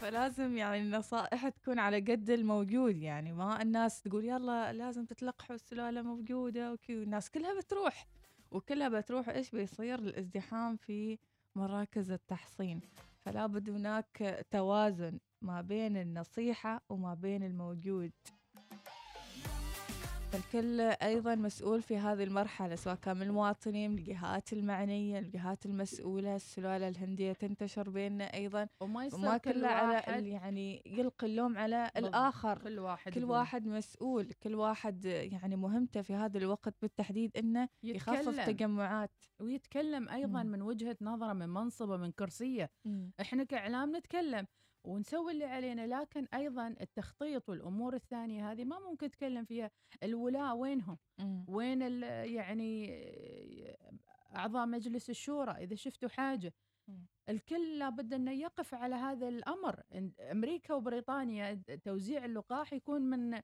[0.00, 6.02] فلازم يعني النصائح تكون على قد الموجود يعني ما الناس تقول يلا لازم تتلقحوا السلالة
[6.02, 8.06] موجودة وكذا الناس كلها بتروح
[8.50, 11.18] وكلها بتروح إيش بيصير؟ الازدحام في
[11.56, 12.80] مراكز التحصين.
[13.18, 18.12] فلا بد هناك توازن ما بين النصيحة وما بين الموجود.
[20.32, 26.36] فالكل أيضا مسؤول في هذه المرحلة سواء كان من المواطنين من الجهات المعنية الجهات المسؤولة
[26.36, 31.90] السلالة الهندية تنتشر بيننا أيضا وما يصير وما كل كله على يعني يلقي اللوم على.
[31.96, 33.24] الآخر كل واحد كل.
[33.24, 38.46] واحد مسؤول كل واحد يعني مهمته في هذا الوقت بالتحديد إنه يخفف.
[38.46, 42.70] تجمعات ويتكلم أيضا من وجهة نظره من منصبه من كرسيه
[43.20, 44.46] إحنا كإعلام نتكلم
[44.84, 49.70] ونسوي اللي علينا لكن أيضا التخطيط والأمور الثانية هذه ما ممكن نتكلم فيها.
[50.02, 51.44] الولاء وينهم؟ مم.
[51.48, 53.00] وين يعني
[54.36, 56.52] أعضاء مجلس الشورى إذا شفتوا حاجة؟
[57.28, 59.82] الكل لابد أنه يقف على هذا الأمر.
[60.20, 63.40] أمريكا وبريطانيا توزيع اللقاح يكون من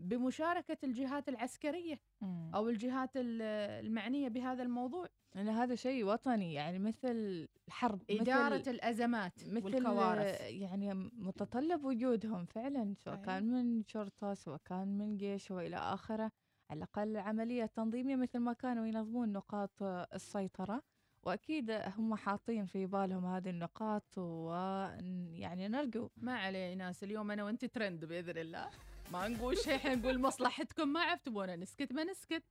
[0.00, 2.50] بمشاركة الجهات العسكرية مم.
[2.54, 3.42] أو الجهات ال-
[3.86, 5.06] المعنية بهذا الموضوع.
[5.34, 10.40] لأن هذا شيء وطني يعني مثل الحرب إدارة مثل الأزمات مثل والكوارث.
[10.40, 13.16] يعني متطلب وجودهم فعلا سواء.
[13.22, 16.30] كان من شرطة سواء كان من جيش وإلى آخره.
[16.70, 19.82] على الأقل عملية تنظيمية مثل ما كانوا ينظمون نقاط
[20.14, 20.82] السيطرة.
[21.22, 26.08] وأكيد هم حاطين في بالهم هذه النقاط ويعني نرجو.
[26.16, 28.70] ما عليه ناس اليوم أنا وأنت ترند بإذن الله.
[29.12, 32.42] ما نقول شيء نقول مصلحتكم ما عرفت تبونا نسكت ما نسكت.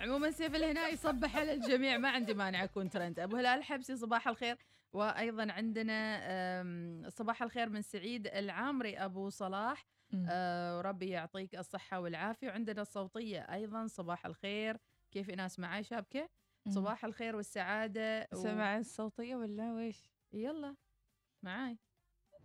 [0.00, 3.20] عموما سيف الهناء يصبح على الجميع ما عندي مانع أكون ترند.
[3.20, 4.56] أبو هلال الحبسي صباح الخير.
[4.92, 9.86] وأيضا عندنا صباح الخير من سعيد العامري أبو صلاح.
[10.28, 12.48] آه وربي يعطيك الصحة والعافية.
[12.48, 14.76] وعندنا الصوتية أيضا صباح الخير.
[15.10, 16.28] كيف ناس معاي؟ شابكة.
[16.68, 20.76] صباح الخير والسعادة و- سمع الصوتية ولا؟ ويش يلا
[21.42, 21.78] معاي.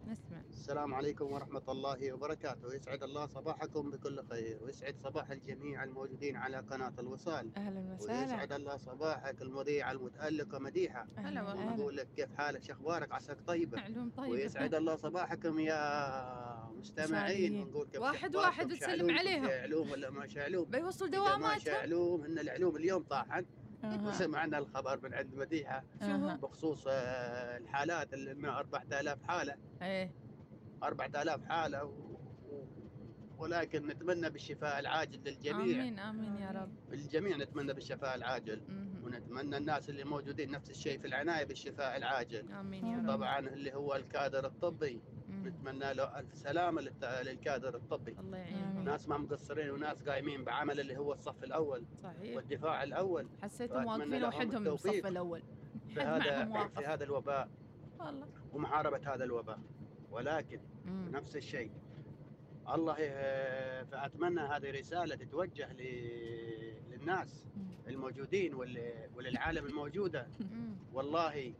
[0.03, 0.41] نسمع.
[0.49, 2.73] السلام عليكم ورحمة الله وبركاته.
[2.73, 7.51] يسعد الله صباحكم بكل خير ويسعد صباح الجميع الموجودين على قناة الوصال.
[7.57, 11.75] أهلا ويسعد وسهلا الله صباحك المذيعة المتألقة مديحة هلا والله.
[11.75, 13.77] نقول لك كيف حالك؟ شو أخبارك؟ عساك طيبة.
[13.77, 17.61] معلوم طيب ويسعد الله صباحكم يا مستمعين.
[17.61, 19.45] ونقول كيف واحد؟ واحد شو تسلم علومكم؟ عليهم.
[19.45, 21.75] علوم ولا ما شو علوم؟ بيوصل إذا ما شو دواماتهم.
[21.75, 23.45] علوم إن العلوم اليوم طاحت.
[23.93, 24.09] أها.
[24.09, 29.55] وسمعنا الخبر من عند مديحة شو؟ بخصوص الحالات اللي 4000 حالة.
[29.81, 30.11] إيه.
[30.83, 31.91] 4000 حالة و...
[33.37, 35.81] ولكن نتمنى بالشفاء العاجل للجميع.
[35.81, 36.93] آمين آمين يا رب.
[36.93, 38.61] الجميع نتمنى بالشفاء العاجل.
[39.03, 42.51] ونتمنى الناس اللي موجودين نفس الشيء في العناية بالشفاء العاجل.
[42.51, 43.07] آمين يا رب.
[43.07, 45.01] طبعا اللي هو الكادر الطبي.
[45.47, 46.21] نتمنى له
[46.81, 48.15] للت- للكادر الطبي.
[48.19, 52.35] الله يعينهم ناس ما مقصرين وناس قايمين بعمل اللي هو الصف الأول صحيح.
[52.35, 53.27] والدفاع الأول.
[53.41, 55.43] حسيتهم واقفين وحدهم بالصف الأول.
[55.93, 56.45] في هذا
[56.77, 57.49] في هذا الوباء.
[57.99, 58.27] والله.
[58.53, 59.59] ومحاربة هذا الوباء.
[60.11, 61.09] ولكن مم.
[61.11, 61.71] نفس الشيء.
[62.73, 67.45] الله ي- فأتمنى هذه رسالة تتوجه ل- للناس
[67.87, 70.27] الموجودين وال- وللعالم الموجودة.
[70.93, 71.53] والله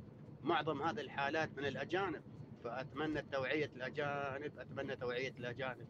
[0.44, 2.22] معظم هذه الحالات من الأجانب.
[2.66, 5.88] فأتمنى توعية الأجانب أتمنى توعية الأجانب.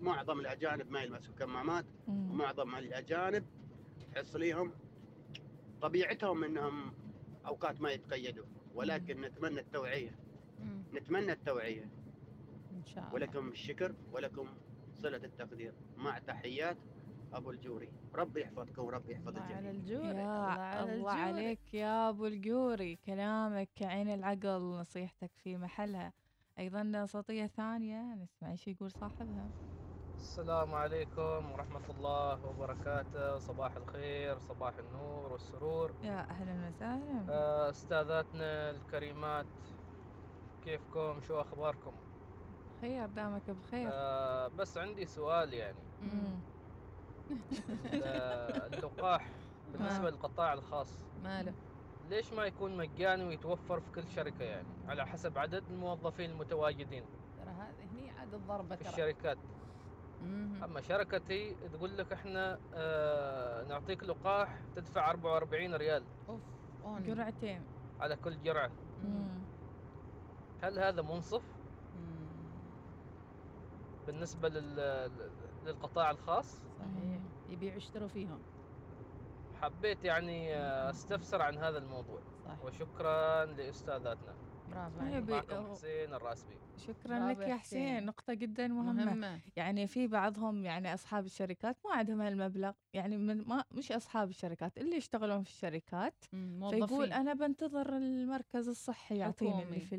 [0.00, 3.44] معظم الأجانب ما يلبسوا كمامات ومعظم الأجانب
[4.14, 4.72] تحس ليهم
[5.82, 6.92] طبيعتهم أنهم
[7.46, 8.44] أوقات ما يتقيدوا.
[8.74, 10.18] ولكن نتمنى التوعية.
[10.94, 11.90] نتمنى التوعية.
[12.72, 13.14] إن شاء الله.
[13.14, 14.48] ولكم الشكر ولكم
[14.94, 15.72] صلة التقدير.
[15.96, 16.76] مع تحيات
[17.34, 17.92] أبو الجوري.
[18.14, 19.70] ربي يحفظكم وربي يحفظ الله على الجميع.
[19.70, 20.18] الجوري.
[20.18, 21.20] يا على الله الجوري.
[21.20, 22.96] عليك يا أبو الجوري.
[22.96, 26.12] كلامك كعين العقل نصيحتك في محلها.
[26.58, 29.50] أيضا صوتيه ثانية نسمع إيش يقول صاحبها.
[30.16, 33.38] السلام عليكم ورحمة الله وبركاته.
[33.38, 35.94] صباح الخير صباح النور والسرور.
[36.02, 37.26] يا أهلا وسهلا.
[37.28, 39.46] آه، أستاذاتنا الكريمات
[40.64, 41.92] كيفكم؟ شو أخباركم؟
[42.80, 43.88] خير دامك بخير.
[43.92, 45.78] آه بس عندي سؤال يعني.
[46.02, 46.38] آه،
[48.74, 49.28] اللقاح
[49.72, 50.10] بالنسبة آه.
[50.10, 50.88] للقطاع الخاص
[51.24, 51.52] ماله
[52.10, 57.04] ليش ما يكون مجاني ويتوفر في كل شركة يعني على حسب عدد الموظفين المتواجدين
[57.38, 59.38] ترى هذه هني عاد الضربه في ترى الشركات.
[60.64, 66.40] أما شركتي تقول لك إحنا آه نعطيك لقاح تدفع 44 ريال أوف
[66.84, 67.02] أون.
[67.02, 67.62] جرعتين
[68.00, 68.70] على كل جرعة
[69.04, 69.28] مم.
[70.62, 71.42] هل هذا منصف
[71.96, 72.26] مم.
[74.06, 75.10] بالنسبة لل...
[75.70, 76.56] للقطاع الخاص.
[76.78, 77.20] صحيح.
[77.48, 78.42] يبيعوا يشتروا فيهم.
[79.62, 80.56] حبيت يعني
[80.90, 82.20] استفسر عن هذا الموضوع.
[82.44, 84.34] صح وشكرا لأستاذاتنا.
[84.70, 85.70] برافو عليك.
[85.70, 86.54] حسين الراسبي.
[86.76, 87.88] شكرا لك يا حسين.
[87.88, 88.06] حسين.
[88.06, 89.04] نقطة جدا مهمة.
[89.04, 89.40] مهمة.
[89.56, 92.72] يعني في بعضهم يعني أصحاب الشركات ما عندهم هالمبلغ.
[92.94, 96.24] يعني من ما مش أصحاب الشركات اللي يشتغلون في الشركات.
[96.32, 97.12] مم، فيقول موظفين.
[97.12, 99.62] أنا بنتظر المركز الصحي يعطيني.
[99.62, 99.94] اللي في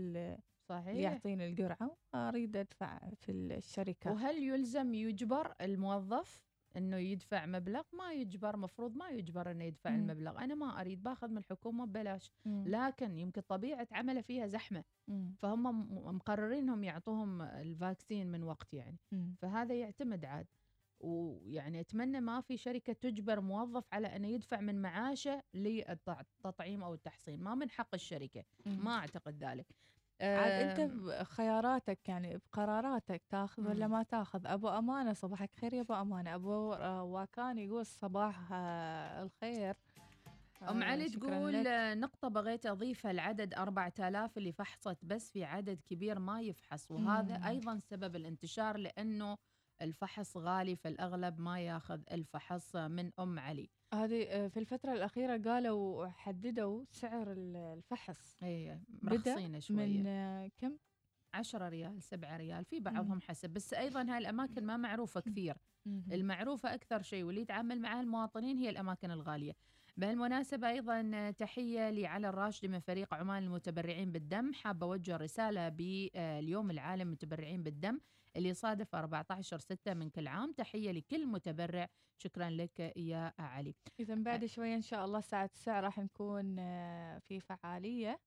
[0.72, 0.96] صحيح.
[1.12, 4.12] يعطيني الجرعة وأريد أدفع في الشركة.
[4.12, 6.44] وهل يلزم يجبر الموظف
[6.78, 9.96] إنه يدفع مبلغ؟ ما يجبر مفروض ما يجبر إنه يدفع مم.
[9.96, 10.44] المبلغ.
[10.44, 12.32] أنا ما أريد باخذ من الحكومة ببلاش.
[12.46, 12.64] مم.
[12.68, 14.84] لكن يمكن طبيعة عمله فيها زحمة.
[15.08, 15.36] مم.
[15.40, 18.98] فهم مقررين إنهم يعطوهم الفاكسين من وقت يعني.
[19.12, 19.36] مم.
[19.42, 20.48] فهذا يعتمد عاد.
[21.00, 27.40] ويعني أتمنى ما في شركة تجبر موظف على إنه يدفع من معاشه للتطعيم أو التحصين.
[27.40, 28.44] ما من حق الشركة.
[28.66, 28.84] مم.
[28.86, 29.68] ما أعتقد ذلك.
[30.22, 33.88] عاد انت آم، بخياراتك يعني بقراراتك تاخذ ولا.
[33.88, 39.24] ما تاخذ أبو أمانة صباحك خير يا أبو أمانة أبو آه، واكان يقول صباح آه،
[39.24, 39.76] الخير
[40.62, 41.68] آه، علي تقول لك.
[41.68, 47.38] آه، نقطة بغيت أضيفها العدد 4000 اللي فحصت بس في عدد كبير ما يفحص وهذا
[47.38, 47.44] مم.
[47.46, 49.38] أيضا سبب الانتشار لأنه
[49.82, 53.70] الفحص غالي فالأغلب ما ياخذ الفحص من أم علي.
[53.94, 58.38] هذه آه، في الفترة الأخيرة قالوا حددوا سعر ال- الفحص.
[58.44, 59.86] اي بدأ مرخصين شوية.
[59.98, 60.78] من آه، كم؟
[61.34, 63.50] 10 ريال 7 ريال في بعضهم حسب.
[63.50, 65.56] بس أيضا هاي الأماكن ما معروفة كثير.
[65.86, 66.04] مهم.
[66.12, 69.54] المعروفة أكثر شيء واللي يتعامل معها المواطنين هي الأماكن الغالية.
[69.98, 74.54] بهالمناسبة أيضا تحية لعلي الراشدي من فريق عمان المتبرعين بالدم.
[74.54, 78.00] حابة أوجه رسالة باليوم العالمي المتبرعين بالدم.
[78.36, 80.52] اللي يصادف 14 6 من كل عام.
[80.52, 81.88] تحية لكل متبرع.
[82.18, 83.76] شكرا لك يا علي.
[84.00, 88.20] اذا بعد شوية إن شاء الله الساعة 9 راح نكون آه، في فعالية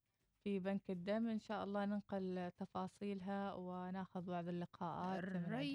[0.43, 1.27] في بنك الدم.
[1.27, 5.23] إن شاء الله ننقل تفاصيلها وناخذ بعض اللقاءات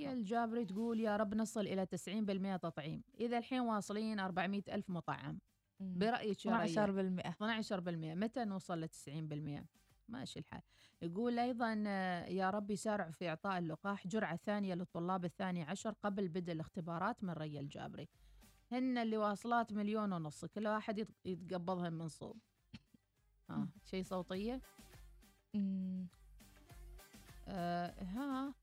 [0.04, 0.18] عندهم.
[0.18, 3.02] الجابري تقول يا رب نصل إلى 90% تطعيم.
[3.20, 5.38] إذا الحين واصلين 400 ألف مطعم.
[5.80, 9.66] برأيك يا ريا 12% 12% متى نوصل ل 90%
[10.08, 10.62] ماشي الحال.
[11.02, 16.28] يقول أيضا آه، يا رب يسارع في إعطاء اللقاح جرعة ثانية للطلاب الثاني عشر قبل
[16.28, 18.08] بدء الاختبارات من ري الجابري
[18.72, 22.36] هن اللي واصلات مليون ونص كل واحد يت- يتقبضهم من صوب.
[23.50, 24.60] ها شيء صوتية.
[27.48, 28.54] آه ها.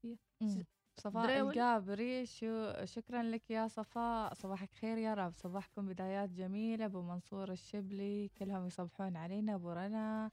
[0.99, 1.53] صفاء دراول.
[1.53, 4.33] القابري شو شكرا لك يا صفاء.
[4.33, 5.33] صباحك خير يا رب.
[5.33, 6.85] صباحكم بدايات جميلة.
[6.85, 9.55] أبو منصور الشبلي كلهم يصبحون علينا.
[9.55, 10.31] أبو رنا.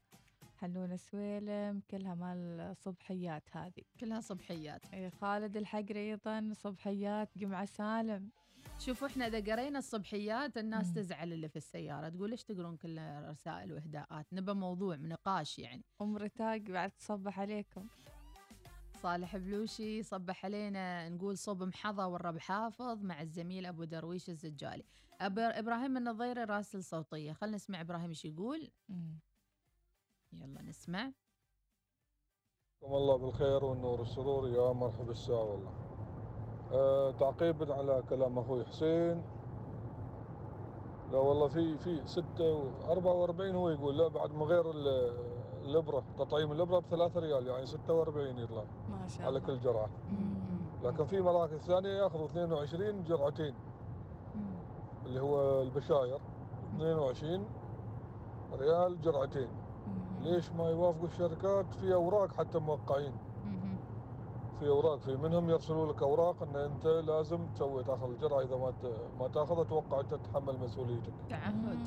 [0.55, 4.95] حنون سويلم كلها مال صبحيات هذه كلها صبحيات.
[4.95, 8.31] إيه، خالد الحقري أيضا صبحيات جمعة سالم.
[8.79, 10.95] شوفوا إحنا إذا قرينا الصبحيات الناس مم.
[10.95, 12.09] تزعل اللي في السيارة.
[12.09, 15.85] تقول ليش تقرون كل رسائل وإهداءات؟ نبى موضوع نقاش يعني.
[16.03, 17.87] أم رتاق بعد تصبح عليكم.
[19.03, 21.09] صالح بلوشي صبح علينا.
[21.09, 24.85] نقول صوب محظى والرب حافظ مع الزميل أبو درويش الزجالي.
[25.21, 27.33] إبراهيم النظيري راسل صوتية.
[27.33, 28.71] خلينا نسمع إبراهيم إيش يقول.
[28.89, 29.19] مم.
[30.41, 31.13] يلا نسمع.
[32.85, 34.49] الله بالخير والنور والسرور.
[34.49, 35.73] يا مرحبا الساعة والله.
[36.73, 39.23] أه تعقيبا على كلام أخوي حسين.
[41.13, 46.05] لا والله في في ستة و 44 هو يقول لا بعد من غير ال- الإبرة
[46.19, 49.47] تطعيم الإبرة بثلاثة ريال يعني 46 يطلع ما شاء على الله.
[49.47, 49.89] كل جرعة.
[50.83, 53.55] لكن في مراكز ثانية يأخذوا 22 جرعتين.
[55.07, 56.21] اللي هو البشاير
[56.77, 57.47] 22
[58.53, 59.49] ريال جرعتين.
[60.25, 63.13] ليش ما يوافقوا الشركات في أوراق حتى موقعين.
[64.61, 68.41] في أوراق في منهم يرسلوا لك أوراق إن أنت لازم تسوي تاخذ الجرعة.
[68.41, 71.13] إذا ما ت- ما تاخذها أتوقع أنت تتحمل مسؤوليتك.
[71.31, 71.79] تعهد.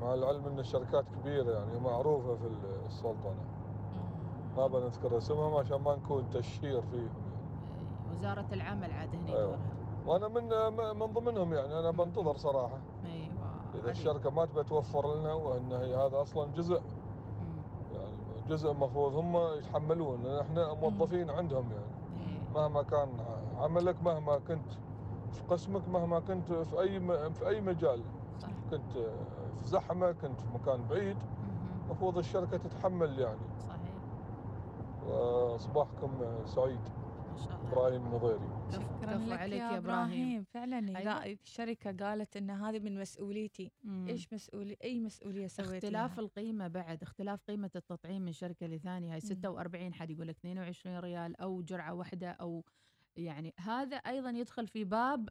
[0.00, 2.46] مع العلم إن الشركات كبيرة يعني معروفه في
[2.86, 3.44] السلطنة.
[4.56, 7.10] ما بنذكر اسمهم عشان ما نكون تشهير فيهم
[8.12, 9.40] وزارة العمل عاد هنا أيوة.
[9.46, 9.58] دورها.
[10.06, 10.44] وأنا من
[10.98, 12.78] من ضمنهم يعني أنا بنتظر صراحة.
[13.04, 13.28] أيوه
[13.74, 16.86] إذا الشركة ما تبي توفر لنا وإن هي هذا أصلا جزء يعني
[18.48, 21.96] جزء المفروض هم يتحملون إحنا موظفين عندهم يعني.
[22.54, 23.08] مهما كان
[23.58, 24.70] عملك مهما كنت
[25.32, 28.02] في قسمك مهما كنت في أي م- في أي مجال.
[28.42, 28.48] صح.
[28.70, 28.92] كنت
[29.62, 31.16] في زحمة كنت في مكان بعيد
[31.86, 33.40] المفروض الشركة تتحمل يعني.
[33.68, 33.92] صحيح.
[35.08, 36.10] وصباحكم
[36.46, 36.80] سعيد.
[37.36, 38.40] ما شاء الله إبراهيم النظيري
[38.72, 39.78] شكرا لك عليك يا.
[39.78, 41.00] إبراهيم فعلا أيوة.
[41.00, 44.06] لا الشركة قالت إن هذه من مسؤوليتي مم.
[44.08, 49.08] إيش مسؤولي أي مسؤولية سويت اختلاف لها؟ القيمة بعد اختلاف قيمة التطعيم من شركة لثانية
[49.14, 49.28] هاي مم.
[49.28, 52.64] 46 حد يقول لك 22 ريال أو جرعة واحدة أو
[53.16, 55.28] يعني هذا أيضا يدخل في باب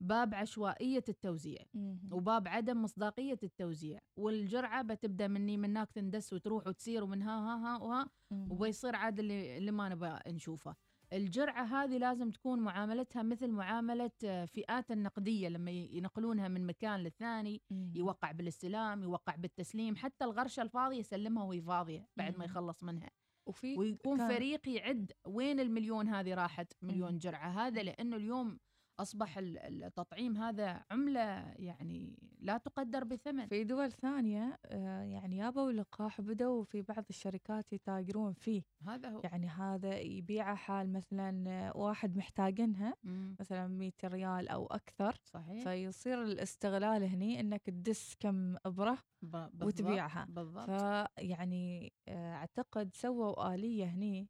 [0.00, 2.08] باب عشوائية التوزيع مهم.
[2.12, 7.82] وباب عدم مصداقية التوزيع والجرعة بتبدأ مني منك تندس وتروح وتسير ومن ها ها ها
[7.82, 8.10] وها.
[8.50, 10.74] وبيصير عاد اللي, اللي ما نبغى نشوفه
[11.14, 17.62] الجرعة هذه لازم تكون معاملتها مثل معاملة آه، فئات النقدية لما ينقلونها من مكان للثاني.
[17.94, 22.44] يوقع بالاستلام يوقع بالتسليم حتى الغرشة الفاضية يسلمها وهي فاضية بعد ما.
[22.44, 23.10] يخلص منها
[23.46, 27.18] وفي ويكون كان- فريق يعد وين المليون هذه راحت مليون.
[27.18, 28.58] جرعة هذا لأنه اليوم
[29.00, 31.20] أصبح ال- التطعيم هذا عملة
[31.58, 33.46] يعني لا تقدر بثمن.
[33.46, 38.62] في دول ثانية آه، يعني يابوا اللقاح وبدأوا في بعض الشركات يتاجرون فيه.
[38.88, 39.20] هذا هو.
[39.24, 42.94] يعني هذا يبيعه حال مثلا آه، واحد محتاجنها.
[43.40, 45.16] مثلا 100 ريال أو أكثر.
[45.24, 45.64] صحيح.
[45.64, 50.24] فيصير الاستغلال هني إنك تدس كم أبرة بالضبط- وتبيعها.
[50.28, 50.70] بالضبط.
[50.70, 54.28] فيعني آه، أعتقد سووا آلية هني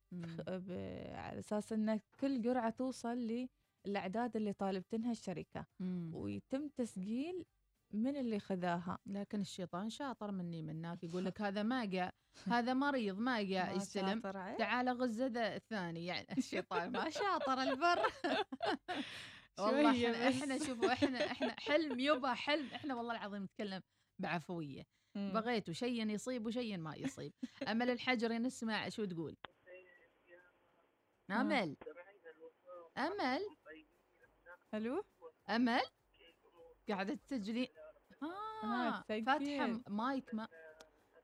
[1.15, 3.27] على أساس إن كل جرعة توصل
[3.87, 5.67] للاعداد اللي طالبتنها الشركة.
[5.81, 6.11] مم.
[6.15, 7.45] ويتم تسجيل
[7.91, 8.99] من اللي خذاها.
[9.07, 12.15] لكن الشيطان شاطر مني منك يقول لك هذا ما جاء
[12.47, 14.21] هذا مريض ما جاء يستلم.
[14.59, 16.07] تعال غز ذا الثاني.
[16.07, 18.03] يعني الشيطان ما شاطر البر.
[19.59, 20.29] والله إحنا.
[20.29, 22.67] إحنا شوفوا إحنا إحنا حلم يبا حلم.
[22.67, 23.83] إحنا والله العظيم نتكلم
[24.19, 24.83] بعفوية.
[25.17, 27.33] بغيت شيء يصيب وشيء ما يصيب.
[27.69, 29.37] أمل الحجر نسمع شو تقول.
[31.31, 31.77] أمل.
[32.99, 33.41] أمل.
[34.75, 35.05] ألو؟
[35.51, 35.81] أمل؟
[36.89, 37.67] قاعدة تسجلين
[38.23, 39.25] آه، آه تسجيل.
[39.27, 40.49] فاتحة مايك ما.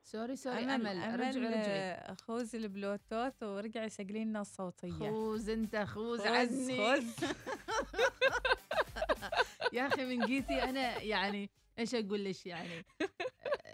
[0.03, 1.79] sorry sorry أمل, أمل رجعي رجعي.
[1.91, 5.09] آه، خوز البلوتوث ورجع يسجل لنا الصوتية.
[5.09, 6.77] خوز أنت خوز خوز، عني.
[6.77, 7.15] خوز.
[9.73, 11.49] يا أخي من جيتي أنا يعني
[11.79, 12.85] إيش أقول لك يعني؟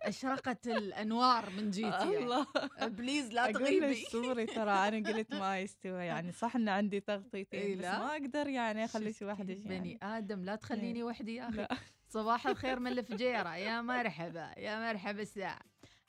[0.07, 2.47] اشرقت الأنوار من جيتي الله
[2.77, 2.89] يعني.
[2.93, 7.03] please لا أقول تغيبي sorry ترى أنا قلت ما يستوى يعني صح إن عندي إيه
[7.03, 7.99] تغطيتين بس لا.
[7.99, 11.57] ما أقدر يعني أخلي شفتي شي وحدة بني يعني آدم لا تخليني وحدي يا أخي
[11.57, 11.77] لا.
[12.09, 15.59] صباح الخير من الفجيرة يا مرحبا يا مرحبا الساعة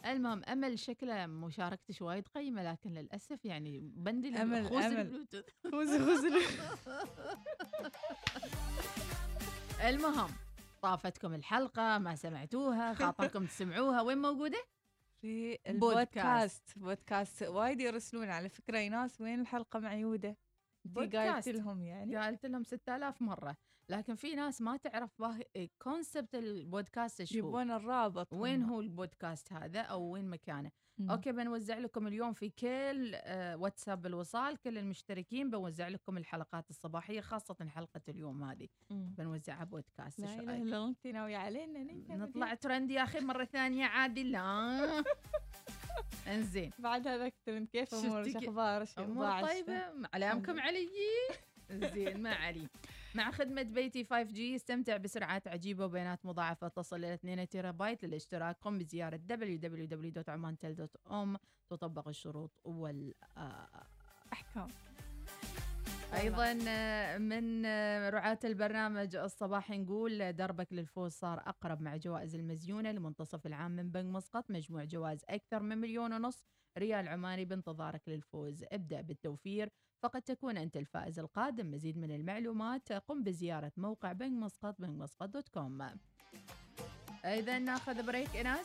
[0.06, 4.98] المهم أمل شكله مشاركتش وايد قيمة لكن للأسف يعني بندي لي أمل- خوذ أمل.
[5.00, 6.26] البلوتوث خوز خوز
[9.88, 10.28] المهم
[10.82, 14.64] طافتكم الحلقة ما سمعتوها خاطركم تسمعوها وين موجودة؟
[15.20, 15.68] في بودكاست.
[15.68, 16.78] البودكاست.
[16.78, 18.78] بودكاست وايد يرسلون على فكرة.
[18.78, 21.48] يا ناس وين الحلقة معيودة؟ انتي قايلت بودكاست.
[21.48, 22.16] لهم يعني.
[22.16, 23.56] قالت لهم 6000 مرة.
[23.88, 25.22] لكن في ناس ما تعرف
[25.82, 27.38] concept البودكاست هو.
[27.38, 28.62] يبون الرابط وين.
[28.62, 30.70] هو البودكاست هذا أو وين مكانه.
[30.98, 31.10] مم.
[31.10, 37.20] أوكي بنوزع لكم اليوم في كل آه، واتساب الوصال كل المشتركين بنوزع لكم الحلقات الصباحية
[37.20, 38.68] خاصة حلقة اليوم هذه.
[38.90, 39.14] مم.
[39.18, 44.22] بنوزعها بودكاست لا إله؟ إلا انت ناوية علينا نطلع ترند يا أخي مرة ثانية عادي
[44.22, 45.04] لا.
[46.34, 46.70] إنزين.
[46.78, 49.82] بعد هذا الترند كيف أمورك؟ كي- أخبار شو أمور طيبة؟
[50.14, 50.88] علامكم علي؟
[51.70, 52.68] زين ما علي.
[53.18, 56.68] مع خدمة بيتي 5G استمتع بسرعات عجيبة وبيانات مضاعفة.
[56.68, 61.38] تصل إلى 2 تيرا بايت للاشتراك قم بزيارة www.omantel.com
[61.70, 64.68] تطبق الشروط والأحكام.
[66.14, 67.66] أيضا آه، من
[68.08, 74.14] رعاة البرنامج الصباحي نقول دربك للفوز صار أقرب مع جوائز المزيونه لمنتصف العام من بنك
[74.14, 76.44] مسقط مجموع جوائز أكثر من مليون ونص.
[76.78, 78.64] ريال عماني بانتظارك للفوز.
[78.72, 79.68] ابدأ بالتوفير.
[80.00, 81.70] فقد تكون أنت الفائز القادم.
[81.70, 85.88] مزيد من المعلومات قم بزيارة موقع بنك مسقط بنك مسقط dot com.
[87.24, 88.56] إذا ناخذ break طبعاً.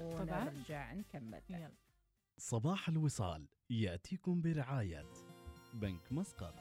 [0.00, 1.42] ونرجع نكمل.
[1.50, 1.70] يلا.
[2.38, 3.48] صباح الوصال.
[3.70, 5.06] يأتيكم برعاية
[5.74, 6.54] بنك مسقط.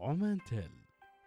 [0.00, 0.70] عمان تيل.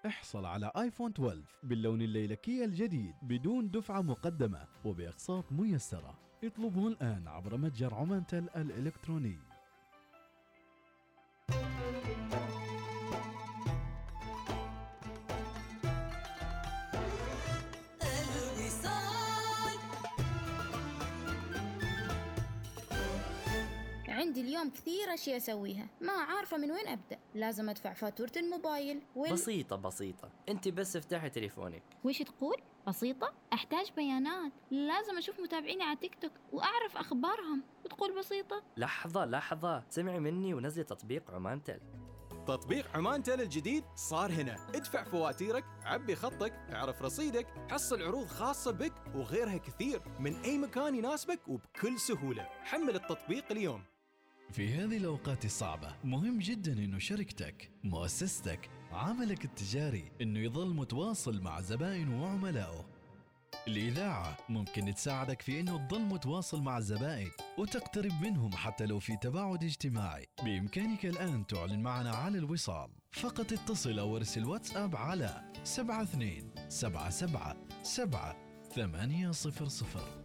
[0.06, 6.20] احصل على آيفون 12 باللون الليلكي الجديد بدون دفعة مقدمة وبأقساط ميسرة.
[6.44, 9.49] اطلبه الآن عبر متجر عمان تيل الإلكتروني.
[25.10, 25.88] كثير أشياء أسويها.
[26.02, 27.20] ما عارفة من وين أبدأ.
[27.36, 29.02] لازم أدفع فاتورة الموبايل.
[29.16, 29.34] وال...
[29.34, 30.32] بسيطة بسيطة.
[30.50, 31.84] أنت بس افتحي تليفونك.
[32.04, 32.58] وش تقول؟
[32.88, 34.52] بسيطة؟ أحتاج بيانات.
[34.72, 37.64] لازم أشوف متابعيني على تيك توك وأعرف أخبارهم.
[37.86, 39.84] وتقول بسيطة؟ لحظة لحظة.
[39.90, 41.80] سمعي مني ونزلي تطبيق عمان تل
[42.48, 44.56] تطبيق عمان تل الجديد صار هنا.
[44.76, 50.02] ادفع فواتيرك عبي خطك اعرف رصيدك حصل عروض خاصة بك وغيرها كثير.
[50.20, 52.44] من أي مكان يناسبك وبكل سهولة.
[52.44, 53.84] حمل التطبيق اليوم.
[54.52, 61.62] في هذه الأوقات الصعبة مهم جدا أنه شركتك مؤسستك عملك التجاري أنه يظل متواصل مع
[61.62, 62.86] زبائنه وعملائه.
[63.68, 69.64] الإذاعة ممكن تساعدك في أنه تظل متواصل مع الزبائن وتقترب منهم حتى لو في تباعد
[69.64, 70.28] اجتماعي.
[70.44, 72.90] بإمكانك الآن تعلن معنا على الوصال.
[73.12, 78.36] فقط اتصل أو ارسل واتساب على 72 77 7
[78.76, 80.19] 800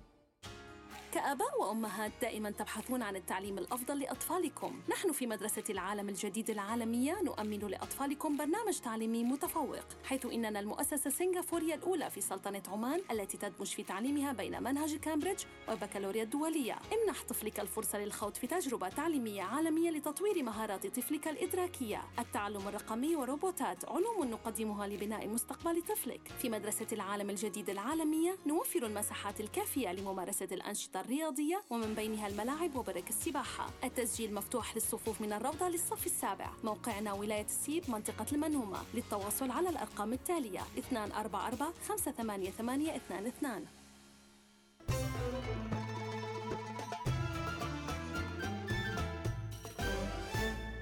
[1.15, 4.81] كآباء وأمهات دائما تبحثون عن التعليم الأفضل لأطفالكم.
[4.89, 11.75] نحن في مدرسة العالم الجديد العالمية نؤمن لأطفالكم برنامج تعليمي متفوق حيث إننا المؤسسة السنغافورية
[11.75, 16.79] الأولى في سلطنة عمان التي تدمج في تعليمها بين منهج كامبريدج والبكالوريا الدولية.
[16.93, 22.03] امنح طفلك الفرصة للخوض في تجربة تعليمية عالمية لتطوير مهارات طفلك الإدراكية.
[22.19, 26.29] التعلم الرقمي وروبوتات علوم نقدمها لبناء مستقبل طفلك.
[26.39, 33.11] في مدرسة العالم الجديد العالمية نوفر المساحات الكافية لممارسة الأنشطة الرياضية ومن بينها الملاعب وبرك
[33.11, 33.71] السباحة.
[33.85, 36.51] التسجيل مفتوح للصفوف من الروضة للصف السابع.
[36.65, 43.67] موقعنا ولاية السيب منطقة المنومة للتواصل على الأرقام التالية 244 588 22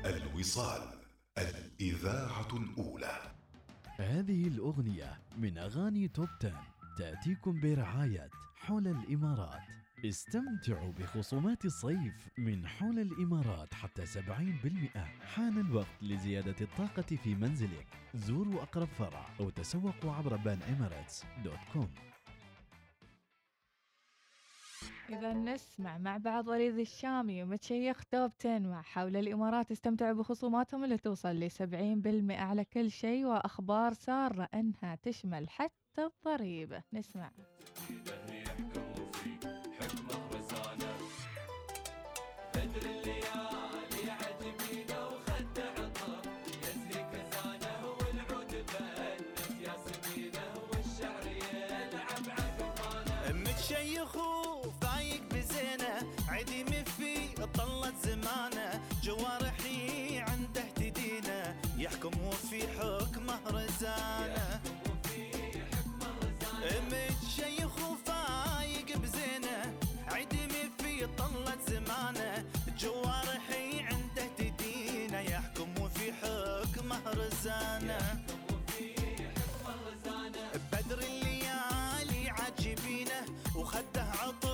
[0.05, 0.83] الوصال
[1.39, 3.33] الإذاعة الأولى.
[3.97, 6.53] هذه الأغنية من أغاني توب 10
[6.99, 9.82] تأتيكم برعاية حول الإمارات.
[10.05, 17.86] استمتعوا بخصومات الصيف من حول الإمارات حتى 70% حان الوقت لزيادة الطاقة في منزلك.
[18.14, 22.12] زوروا أقرب فرع أو تسوقوا عبر banEmirates.com
[25.11, 30.98] إذا نسمع مع بعض وليد الشامي ومتشيخ توب 10 مع حول الإمارات استمتعوا بخصوماتهم اللي
[30.98, 37.30] توصل ل 70% على كل شيء وأخبار سارة أنها تشمل حتى الضريبة نسمع.
[58.05, 64.61] زمانه جوارحي عنده تدينه يحكم وفي حكمه رزانه.
[66.92, 69.61] متشيخ وفايق بزينه
[70.07, 72.44] عدي مفي طلت زمانه.
[72.78, 78.24] جوارحي عنده تدينه يحكم وفي حكمه رزانه.
[80.72, 83.20] بدر الليالي عجبينه
[83.57, 84.51] وخده عطر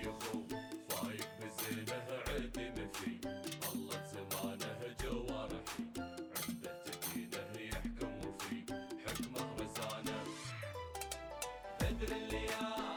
[0.00, 0.32] متشيخ
[0.88, 3.18] فايق بزينة عدي مفي
[3.62, 5.84] طلت زمانه جوارحي.
[6.48, 8.62] عنده تدينه يحكم وفي
[9.06, 10.22] حكمه رزانه
[11.80, 12.89] بدر الليالي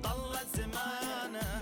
[0.03, 1.61] طلت زمانه.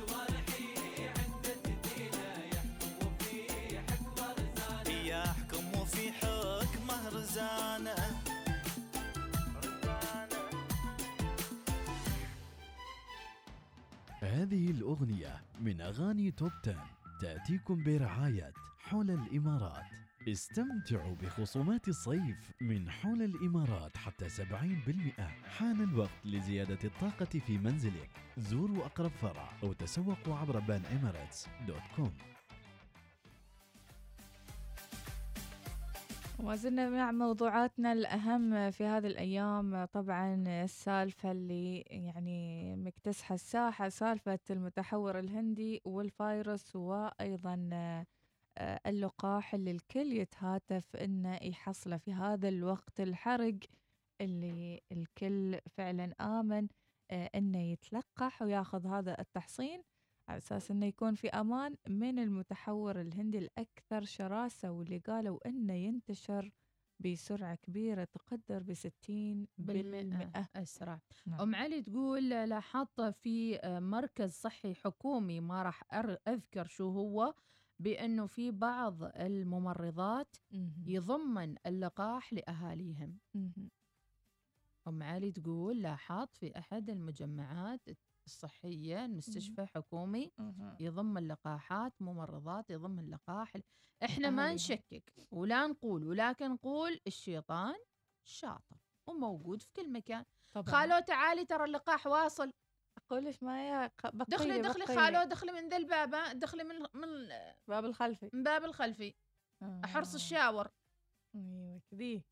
[5.06, 7.96] يحكم وفي حكم رزانه.
[14.22, 16.88] هذه الأغنية من أغاني توب 10
[17.22, 20.03] تأتيكم برعاية حول الإمارات.
[20.28, 28.10] استمتعوا بخصومات الصيف من حول الإمارات حتى 70% حان الوقت لزيادة الطاقة في منزلك.
[28.38, 32.10] زوروا أقرب فرع أو تسوقوا عبر banEmirates.com
[36.40, 44.40] وما زلنا مع موضوعاتنا الأهم في هذه الأيام طبعا السالفة اللي يعني مكتسحة الساحة سالفة
[44.50, 47.56] المتحور الهندي والفيروس وأيضا
[48.62, 53.64] اللقاح اللي الكل يتهاتف إنه يحصله في هذا الوقت الحرج
[54.22, 56.68] اللي الكل فعلا آمن
[57.12, 59.84] آه، إنه يتلقح وياخذ هذا التحصين
[60.30, 66.52] على أساس إنه يكون في أمان من المتحور الهندي الأكثر شراسة واللي قالوا إنه ينتشر
[67.00, 71.42] بسرعة كبيرة تقدر بستين بالمئة أسرع نعم.
[71.42, 75.84] أم علي تقول لاحظت في آه، مركز صحي حكومي ما راح
[76.28, 77.34] أذكر شو هو
[77.80, 80.36] بأنه في بعض الممرضات
[80.86, 83.20] يضمن اللقاح لأهاليهم.
[84.88, 87.82] أم علي تقول لاحظت في أحد المجمعات
[88.26, 90.32] الصحية المستشفى حكومي
[90.80, 93.58] يضم اللقاحات ممرضات يضم اللقاح
[94.04, 94.54] إحنا ما.
[94.54, 97.76] نشكك ولا نقول ولكن نقول الشيطان
[98.24, 100.26] شاطر وموجود في كل مكان.
[100.54, 100.66] طبعاً.
[100.72, 102.52] خالو تعالي ترى اللقاح واصل.
[103.20, 104.96] لك ما يا ق- بقية دخلي دخلي بقية.
[104.96, 107.30] خالو دخلي من ذا الباب دخلي من من
[107.68, 108.30] باب الخلفي.
[108.34, 109.14] من باب الخلفي.
[109.86, 110.68] حرص الشاور.
[111.36, 112.24] أيوه كذي.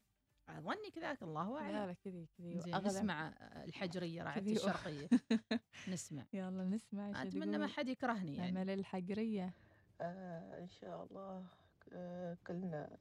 [0.50, 1.76] أظني كذاك الله أعلم.
[1.76, 2.72] لا لا كذي كذي.
[2.72, 4.52] نسمع الحجرية راعتي كذي.
[4.52, 5.08] و- الشرقية.
[5.94, 6.24] نسمع.
[6.34, 7.68] يلا نسمع أتمنى ما.
[7.68, 8.50] حد يكرهني يعني.
[8.62, 9.54] أمل الحجرية.
[10.02, 11.46] آه إن شاء الله
[11.94, 12.98] آه كلنا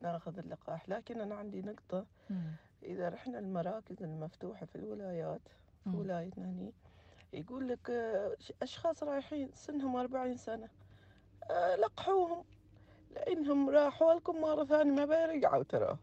[0.00, 0.88] ناخذ اللقاح.
[0.88, 2.06] لكن أنا عندي نقطة.
[2.82, 5.40] إذا رحنا المراكز المفتوحة في الولايات
[5.84, 5.96] في.
[5.96, 6.72] ولايتنا هني.
[7.32, 10.68] يقول لك آه، أشخاص رايحين سنهم 40 سنة
[11.50, 12.44] آه لقحوهم
[13.14, 15.98] لأنهم راحوا لكم مرة ثانية ما بيرجعوا ترى.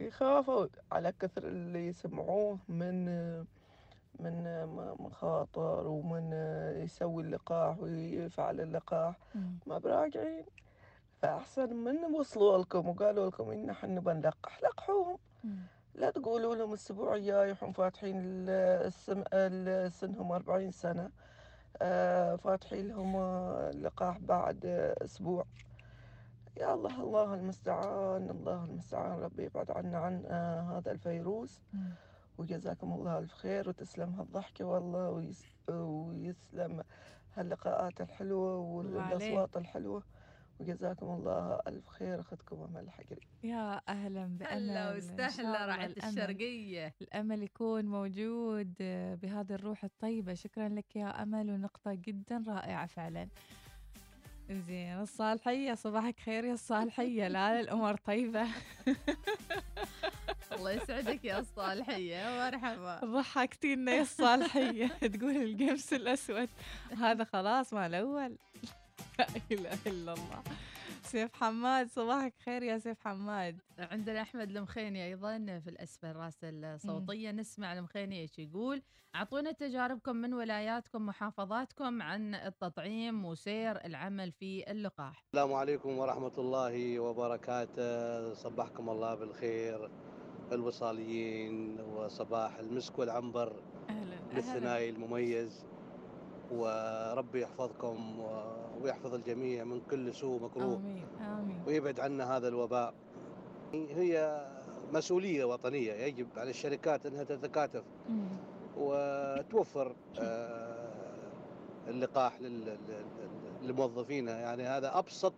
[0.00, 3.44] يخافوا على كثر اللي يسمعوه من آه،
[4.20, 4.66] من
[5.00, 6.32] مخاطر ومن
[6.84, 9.14] يسوي اللقاح ويفعل اللقاح.
[9.66, 10.44] ما براجعين.
[11.22, 14.62] فأحسن من وصلوا لكم وقالوا لكم إن إحنا نبى نلقح.
[14.62, 15.18] لقحوهم.
[15.94, 18.50] لا تقولوا لهم الأسبوع الجاي يحون فاتحين ال-
[18.86, 19.22] السم...
[19.32, 21.10] ال- سنهم 40 سنة.
[21.82, 24.66] آه، فاتحين لهم آه، اللقاح بعد
[25.04, 25.44] أسبوع.
[26.56, 31.60] يا الله الله المستعان الله المستعان ربي يبعد عنا عن آه، هذا الفيروس.
[32.38, 35.44] وجزاكم الله ألف خير وتسلم هالضحكة والله ويس...
[35.70, 36.82] ويسلم
[37.36, 39.38] هاللقاءات الحلوة الله عليك.
[40.60, 46.04] وجزاكم الله ألف خير أخذكم أمل الحقري يا أهلا بأمل هلا وسهلا الله رعت الأمل-
[47.42, 48.74] يكون موجود
[49.22, 50.34] بهذه الروح الطيبة.
[50.34, 53.28] شكرا لك يا أمل ونقطة جدا رائعة فعلا.
[54.50, 57.28] زين الصالحية صباحك خير يا الصالحية.
[57.28, 58.46] لا الأمور طيبة.
[60.52, 63.00] الله يسعدك يا الصالحية مرحبا.
[63.04, 64.86] ضحكتينا يا الصالحية.
[65.14, 66.48] تقول القمس الأسود.
[66.98, 68.36] هذا خلاص مال أول.
[69.20, 70.42] لا إله إلا الله.
[71.02, 73.60] سيف حماد صباحك خير يا سيف حماد.
[73.78, 78.82] عندنا أحمد المخيني أيضا في الاسفل راسل صوتيه نسمع المخيني إيش يقول.
[79.14, 85.24] أعطونا تجاربكم من ولاياتكم محافظاتكم عن التطعيم وسير العمل في اللقاح.
[85.26, 88.34] السلام عليكم ورحمة الله وبركاته.
[88.34, 89.90] صبحكم الله بالخير.
[90.52, 93.62] الوصاليين وصباح المسك والعنبر.
[94.32, 95.64] للثنائي المميز.
[96.52, 98.20] وربي يحفظكم
[98.82, 101.62] ويحفظ الجميع من كل سوء مكروه آمين آمين.
[101.66, 102.94] ويبعد عنا هذا الوباء.
[103.74, 104.46] هي
[104.92, 107.82] مسؤولية وطنية يجب على الشركات أنها تتكاتف
[108.76, 110.90] وتوفر آه،
[111.88, 115.34] اللقاح لل- لل- لموظفينها يعني هذا أبسط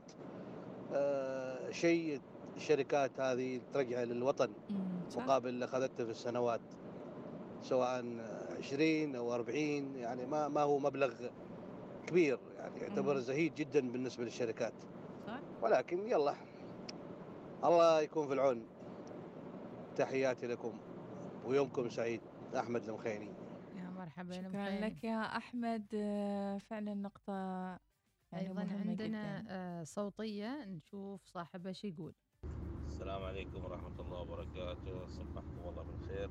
[0.95, 2.21] آه، شيء
[2.57, 4.49] الشركات هذه ترجع للوطن.
[5.17, 6.61] مقابل اللي أخذته في السنوات.
[7.63, 8.05] سواء
[8.59, 11.13] 20 أو 40 يعني ما ما هو مبلغ
[12.07, 14.75] كبير يعني يعتبر زهيد جدا بالنسبة للشركات.
[15.27, 15.41] صح.
[15.63, 16.35] ولكن يلا
[17.65, 18.67] الله يكون في العون.
[19.97, 20.73] تحياتي لكم
[21.47, 22.21] ويومكم سعيد.
[22.57, 23.31] أحمد المخيني
[23.77, 24.81] يا مرحبا شكرا المخيني.
[24.81, 25.87] لك يا أحمد.
[25.95, 27.33] آه، فعلا نقطة
[28.33, 29.45] يعني أيضا عندنا جدا.
[29.49, 30.65] آه، صوتية.
[30.65, 32.15] نشوف صاحبها إيش يقول.
[32.87, 35.09] السلام عليكم ورحمة الله وبركاته.
[35.09, 36.31] صبحكم الله بالخير.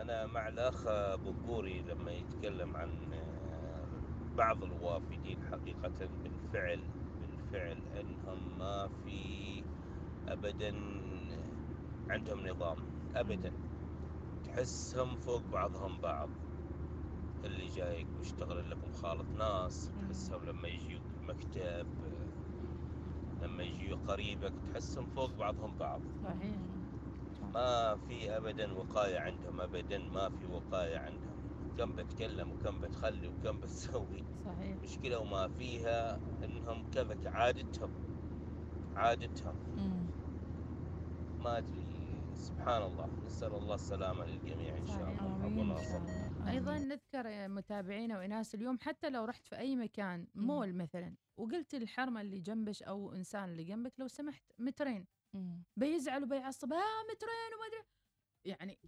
[0.00, 0.84] أنا مع الأخ
[1.16, 3.86] بقوري لما يتكلم عن آه،
[4.36, 6.84] بعض الوافدين حقيقة بالفعل
[7.20, 9.64] بالفعل أنهم ما في
[10.28, 10.72] أبدا
[12.10, 12.76] عندهم نظام
[13.14, 13.52] أبدا.
[14.44, 16.30] تحسهم فوق بعضهم بعض.
[17.44, 21.86] اللي جايك بيشتغل لك مخالط ناس تحسهم لما يجي مكتب
[23.42, 26.00] لما يجي قريبك تحسهم فوق بعضهم بعض.
[26.22, 26.81] صحيح.
[27.54, 31.32] ما في ابدا وقاية عندهم ابدا ما في وقاية عندهم.
[31.78, 34.24] كم بتكلم وكم بتخلي وكم بتسوي.
[34.44, 34.76] صحيح.
[34.82, 37.90] مشكلة وما فيها إنهم كذا عادتهم.
[38.96, 39.54] عادتهم
[41.44, 41.82] ما أدري.
[42.34, 43.08] سبحان الله.
[43.26, 45.44] نسأل الله السلامة للجميع إن شاء الله.
[45.44, 51.74] ربنا أيضا نذكر متابعينا وناس اليوم حتى لو رحت في أي مكان مول مثلا وقلت
[51.74, 55.06] الحرمة اللي جنبك أو إنسان اللي جنبك لو سمحت مترين.
[55.76, 57.84] بيزعل وبيعصب آه مترين وما أدري.
[58.44, 58.78] يعني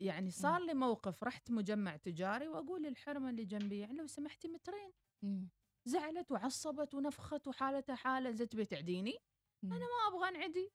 [0.00, 4.92] يعني صار لي موقف رحت مجمع تجاري وأقول للحرمة اللي جنبي يعني لو سمحتي مترين.
[5.88, 9.18] زعلت وعصبت ونفخت وحالتها حالة زي تبي تعديني؟
[9.64, 10.72] أنا ما أبغى انعدي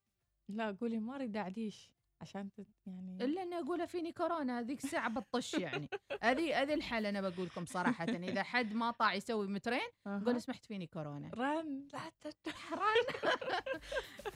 [0.49, 1.91] لا قولي ما أريد أعديش.
[2.21, 5.89] عشان تت يعني إلا إني اقولها فيني كورونا هذيك الساعة بطش يعني.
[6.21, 8.05] هذه هذه الحل أنا بقول لكم صراحة.
[8.05, 11.31] إذا حد ما طاع يسوي مترين قول سمحت فيني كورونا.
[11.35, 12.31] رن لا
[12.73, 13.29] رن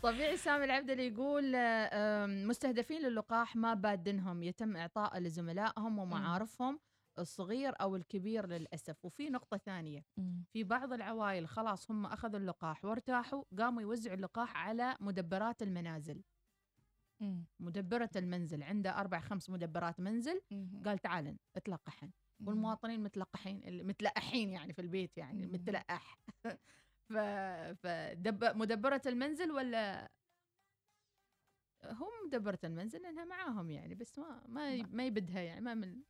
[0.01, 1.55] طبيعي سامي العبدلي يقول
[2.47, 6.79] مستهدفين للقاح ما بادنهم يتم إعطاء لزملائهم ومعارفهم
[7.19, 9.05] الصغير أو الكبير للأسف.
[9.05, 10.05] وفي نقطة ثانية
[10.53, 16.21] في بعض العوائل خلاص هم أخذوا اللقاح وارتاحوا قاموا يوزعوا اللقاح على مدبرات المنازل.
[17.59, 20.41] مدبرة المنزل عنده أربع خمس مدبرات منزل.
[20.85, 22.11] قال تعال اتلقحن.
[22.45, 26.17] والمواطنين متلقحين متلقحين يعني في البيت يعني متلقح.
[27.13, 27.17] ف
[28.55, 30.11] مدبرة المنزل ولا؟
[31.85, 36.01] هم مدبرة المنزل لأنها معاهم يعني بس ما ما ما يبدها يعني ما من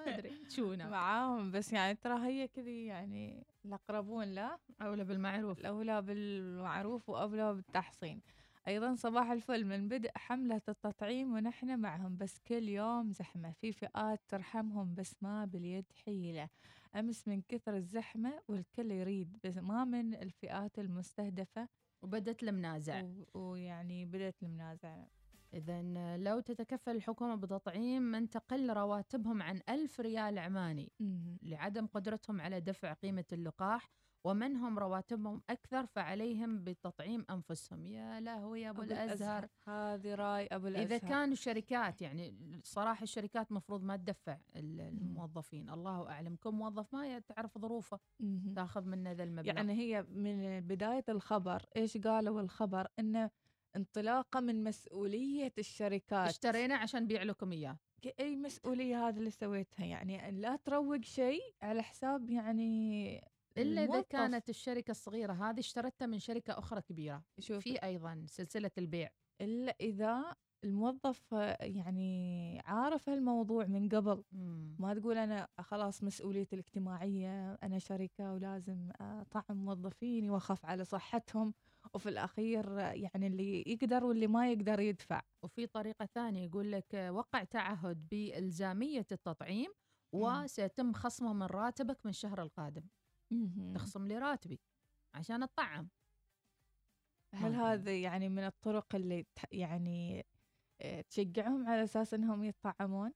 [0.00, 5.58] ما أدري شو معاهم بس يعني ترى هي كذي يعني الأقربون لا أولى بالمعروف.
[5.58, 8.22] الأولى بالمعروف وأولى بالتحصين.
[8.68, 14.20] أيضا صباح الفل من بدء حملة التطعيم ونحن معهم بس كل يوم زحمة في فئات
[14.28, 16.48] ترحمهم بس ما باليد حيلة.
[16.96, 21.68] أمس من كثر الزحمة والكل يريد بس ما من الفئات المستهدفة.
[22.02, 23.02] وبدت المنازع.
[23.34, 25.04] ويعني بدت المنازع.
[25.54, 25.82] إذا
[26.16, 30.92] لو تتكفل الحكومة بتطعيم من تقل رواتبهم عن ألف ريال عماني.
[31.42, 33.90] لعدم قدرتهم على دفع قيمة اللقاح
[34.24, 37.86] ومن هم رواتبهم أكثر فعليهم بتطعيم أنفسهم.
[37.86, 39.48] يا لهوي يا أبو, أبو الأزهر.
[39.68, 40.86] هذه رأي أبو الأزهر.
[40.86, 45.70] إذا كانوا الشركات يعني صراحة الشركات مفروض ما تدفع ال- الموظفين.
[45.70, 46.36] الله أعلم.
[46.36, 47.98] كم موظف ما تعرف ظروفه
[48.56, 49.46] تأخذ منه ذا المبلغ.
[49.46, 53.30] يعني هي من بداية الخبر إيش قالوا الخبر؟ إنه
[53.76, 56.28] انطلاقة من مسؤولية الشركات.
[56.28, 57.76] اشترينا عشان نبيع لكم إياه.
[58.20, 63.20] أي مسؤولية هذا اللي سويتها؟ يعني لا تروج شيء على حساب يعني
[63.58, 64.06] إذا الموظف.
[64.08, 67.22] كانت الشركة الصغيرة هذه اشترتها من شركة أخرى كبيرة.
[67.38, 67.62] شوف.
[67.64, 69.10] في أيضا سلسلة البيع.
[69.40, 70.34] إلا إذا
[70.64, 74.24] الموظف آه، يعني عارف هالموضوع من قبل.
[74.78, 81.54] ما تقول أنا خلاص مسؤوليتي الاجتماعية أنا شركة ولازم أطعم موظفيني وأخاف على صحتهم.
[81.94, 85.22] وفي الأخير آه، يعني اللي يقدر واللي ما يقدر يدفع.
[85.42, 89.70] وفي طريقة ثانية يقول لك آه، وقع تعهد بإلزامية التطعيم
[90.14, 92.82] وسيتم خصمه من راتبك من الشهر القادم.
[93.74, 94.60] تخصم لي راتبي
[95.14, 95.88] عشان أطعم
[97.34, 100.26] هل هذا يعني من الطرق اللي يعني
[100.80, 103.12] آه، تشجعهم على أساس أنهم يتطعمون؟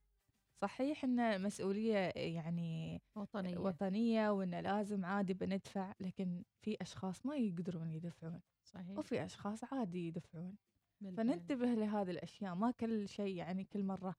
[0.63, 3.59] صحيح أن مسؤولية يعني وطنية.
[3.59, 8.41] وطنية وأن لازم عادي بندفع لكن في أشخاص ما يقدرون يدفعون.
[8.65, 8.99] صحيح.
[8.99, 10.57] وفي أشخاص عادي يدفعون.
[11.01, 11.27] بالفعل.
[11.27, 12.55] فننتبه لهذه الأشياء.
[12.55, 14.15] ما كل شيء يعني كل مرة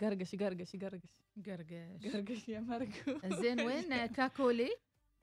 [0.00, 1.22] قرقش قرقش قرقش.
[1.46, 2.06] قرقش.
[2.06, 4.70] قرقش يا مرقو زين وين كاكولي؟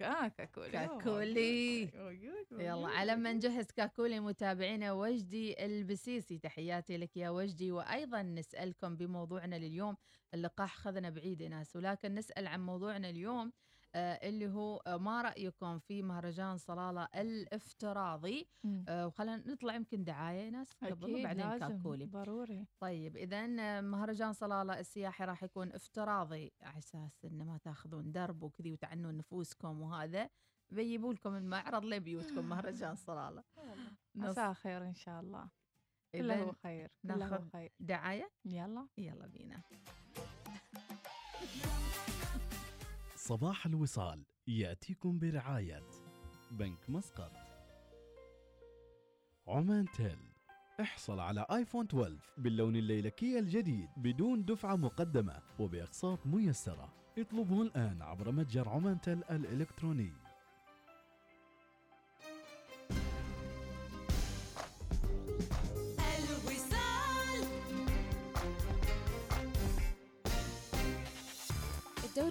[0.01, 0.69] آه كاكولي.
[0.71, 1.81] كاكولي.
[2.51, 2.87] يلا.
[2.87, 6.37] على ما نجهز كاكولي متابعينا وجدي البسيسي.
[6.39, 9.97] تحياتي لك يا وجدي وأيضا نسألكم بموضوعنا لليوم.
[10.33, 13.51] اللقاح خذنا بعيد ناس ولكن نسأل عن موضوعنا اليوم.
[13.95, 18.47] اللي هو آه ما رأيكم في مهرجان صلالة الافتراضي.
[18.89, 22.05] آه وخلينا نطلع يمكن دعاية ناس قبل لازم كاكولي.
[22.05, 22.65] ضروري.
[22.79, 28.71] طيب اذا مهرجان صلالة السياحي راح يكون افتراضي على أساس انه ما تأخذون درب وكذي
[28.71, 30.29] وتعنون نفوسكم وهذا.
[30.69, 33.43] بيجيبوا لكم المعرض لبيوتكم مهرجان صلالة.
[34.15, 35.49] مساء خير إن شاء الله.
[36.11, 37.71] كله خير كله خير.
[37.79, 38.87] دعاية؟ يلا.
[38.97, 39.61] يلا بينا.
[43.27, 45.83] صباح الوصال يأتيكم برعاية
[46.51, 47.31] بنك مسقط.
[49.47, 50.19] عمان تيل
[50.81, 56.93] احصل على آيفون 12 باللون الليلكي الجديد بدون دفعة مقدمة وبأقساط ميسرة.
[57.17, 60.24] اطلبه الآن عبر متجر عمان تيل الإلكتروني.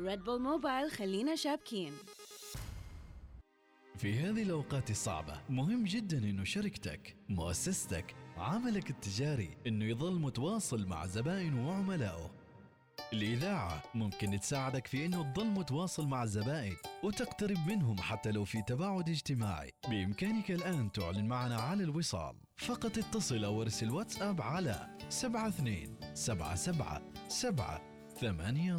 [0.00, 1.92] ريد بول موبايل خلينا شابكين.
[3.96, 11.06] في هذه الأوقات الصعبة مهم جدا أنه شركتك مؤسستك عملك التجاري أنه يظل متواصل مع
[11.06, 12.30] زبائنه وعملائه.
[13.12, 19.08] الإذاعة ممكن تساعدك في أنه تظل متواصل مع الزبائن وتقترب منهم حتى لو في تباعد
[19.08, 19.70] اجتماعي.
[19.88, 22.36] بإمكانك الآن تعلن معنا على الوصال.
[22.56, 27.82] فقط اتصل أو ارسل واتساب على 72 77 7
[28.20, 28.76] 800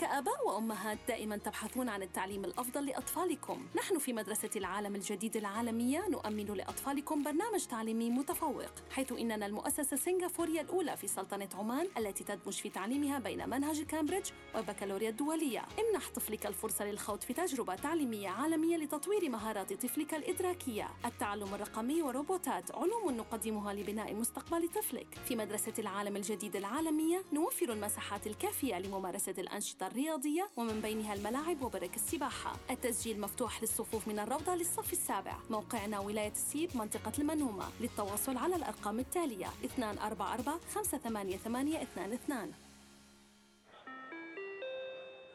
[0.00, 3.66] كآباء وأمهات دائما تبحثون عن التعليم الأفضل لأطفالكم.
[3.76, 10.60] نحن في مدرسة العالم الجديد العالمية نؤمن لأطفالكم برنامج تعليمي متفوق حيث إننا المؤسسة السنغافورية
[10.60, 15.62] الأولى في سلطنة عمان التي تدمج في تعليمها بين منهج كامبريدج والبكالوريا الدولية.
[15.78, 20.88] امنح طفلك الفرصة للخوض في تجربة تعليمية عالمية لتطوير مهارات طفلك الإدراكية.
[21.04, 25.06] التعلم الرقمي وروبوتات علوم نقدمها لبناء مستقبل طفلك.
[25.24, 31.96] في مدرسة العالم الجديد العالمية نوفر المساحات الكافية لممارسة الأنشطة الرياضية ومن بينها الملاعب وبرك
[31.96, 32.56] السباحة.
[32.70, 35.34] التسجيل مفتوح للصفوف من الروضة للصف السابع.
[35.50, 37.72] موقعنا ولاية السيب منطقة المنهومة.
[37.80, 42.54] للتواصل على الأرقام التالية 244 588 22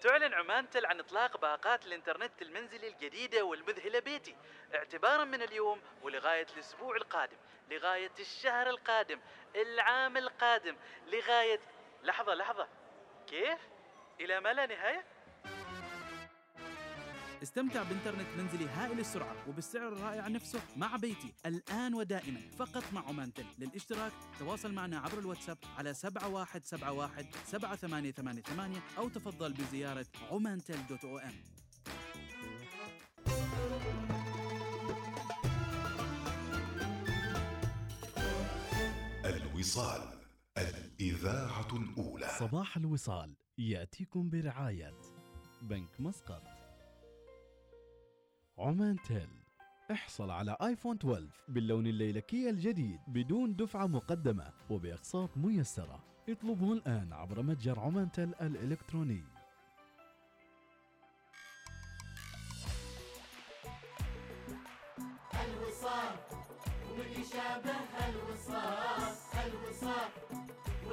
[0.02, 4.36] تعلن عمان تل عن إطلاق باقات الإنترنت المنزلي الجديدة والمذهلة بيتي.
[4.76, 7.38] اعتبارا من اليوم ولغاية الأسبوع القادم.
[7.72, 9.20] لغاية الشهر القادم.
[9.56, 10.76] العام القادم.
[11.08, 11.60] لغاية
[12.04, 12.68] لحظة لحظة.
[13.28, 13.60] كيف؟
[14.20, 15.06] إلى ما لا نهاية؟
[17.44, 21.34] استمتع بإنترنت منزلي هائل السرعة وبالسعر الرائع نفسه مع بيتي.
[21.46, 23.46] الآن ودائما فقط مع عمان تل.
[23.60, 31.34] للاشتراك تواصل معنا عبر الواتساب على 7171 7888 أو تفضل بزيارة عمانتل دوت أو إم.
[39.26, 40.19] الوصال.
[41.02, 44.94] الإذاعة الأولى صباح الوصال يأتيكم برعاية
[45.62, 46.44] بنك مسقط.
[48.58, 49.30] عمان تيل
[49.92, 56.04] احصل على آيفون 12 باللون الليلكي الجديد بدون دفعة مقدمة وبأقساط ميسرة.
[56.30, 59.24] اطلبه الآن عبر متجر عمان تيل الإلكتروني.
[65.34, 66.16] الوصال
[66.90, 70.10] ومن يشابه الوصال الوصال.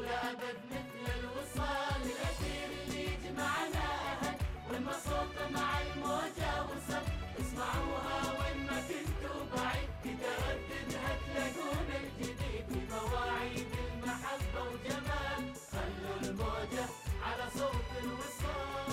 [0.06, 4.34] ولا أبد مثل الوصال الأثير اللي يجمعنا أهل
[4.70, 7.04] والمصوت مع الموجة وصل.
[7.40, 9.88] اسمعوها وين ما كنتوا بعيد.
[10.04, 12.66] تترددها تلاقون الجديد.
[12.68, 15.54] في مواعيد المحبة وجمال.
[15.72, 16.86] خلوا الموجة
[17.22, 18.92] على صوت الوصال.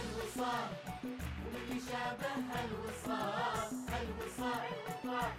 [0.00, 0.68] الوصال
[1.44, 2.34] ومن يشابه
[2.64, 3.68] الوصال.
[4.00, 4.70] الوصال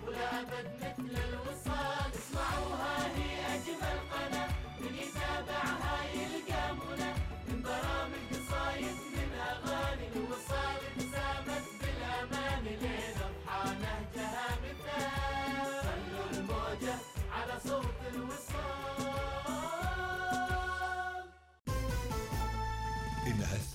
[0.07, 1.98] ولا أبد مثل الوصال.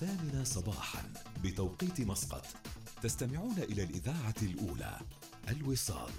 [0.05, 2.45] الثامنة صباحا بتوقيت مسقط.
[3.01, 4.99] تستمعون إلى الإذاعة الأولى
[5.49, 6.11] الوصال.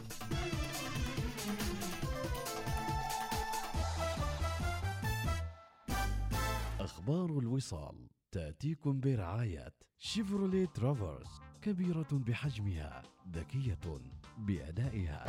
[6.80, 14.00] أخبار الوصال تأتيكم برعاية شيفروليه ترافرس كبيرة بحجمها ذكية
[14.38, 15.26] بأدائها.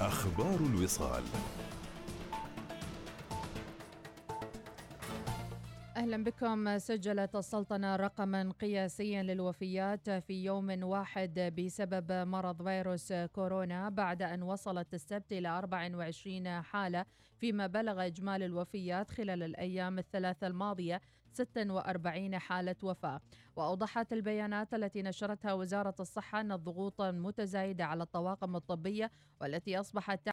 [0.00, 1.24] أخبار الوصال.
[5.98, 6.78] أهلا بكم.
[6.78, 14.94] سجلت السلطنة رقما قياسيا للوفيات في يوم واحد بسبب مرض فيروس كورونا بعد أن وصلت
[14.94, 17.04] السبت إلى 24 حالة
[17.36, 21.00] فيما بلغ إجمالي الوفيات خلال الأيام الثلاثة الماضية
[21.32, 23.20] 46 حالة وفاة.
[23.56, 30.26] وأوضحت البيانات التي نشرتها وزارة الصحة أن الضغوط متزايدة على الطواقم الطبية والتي أصبحت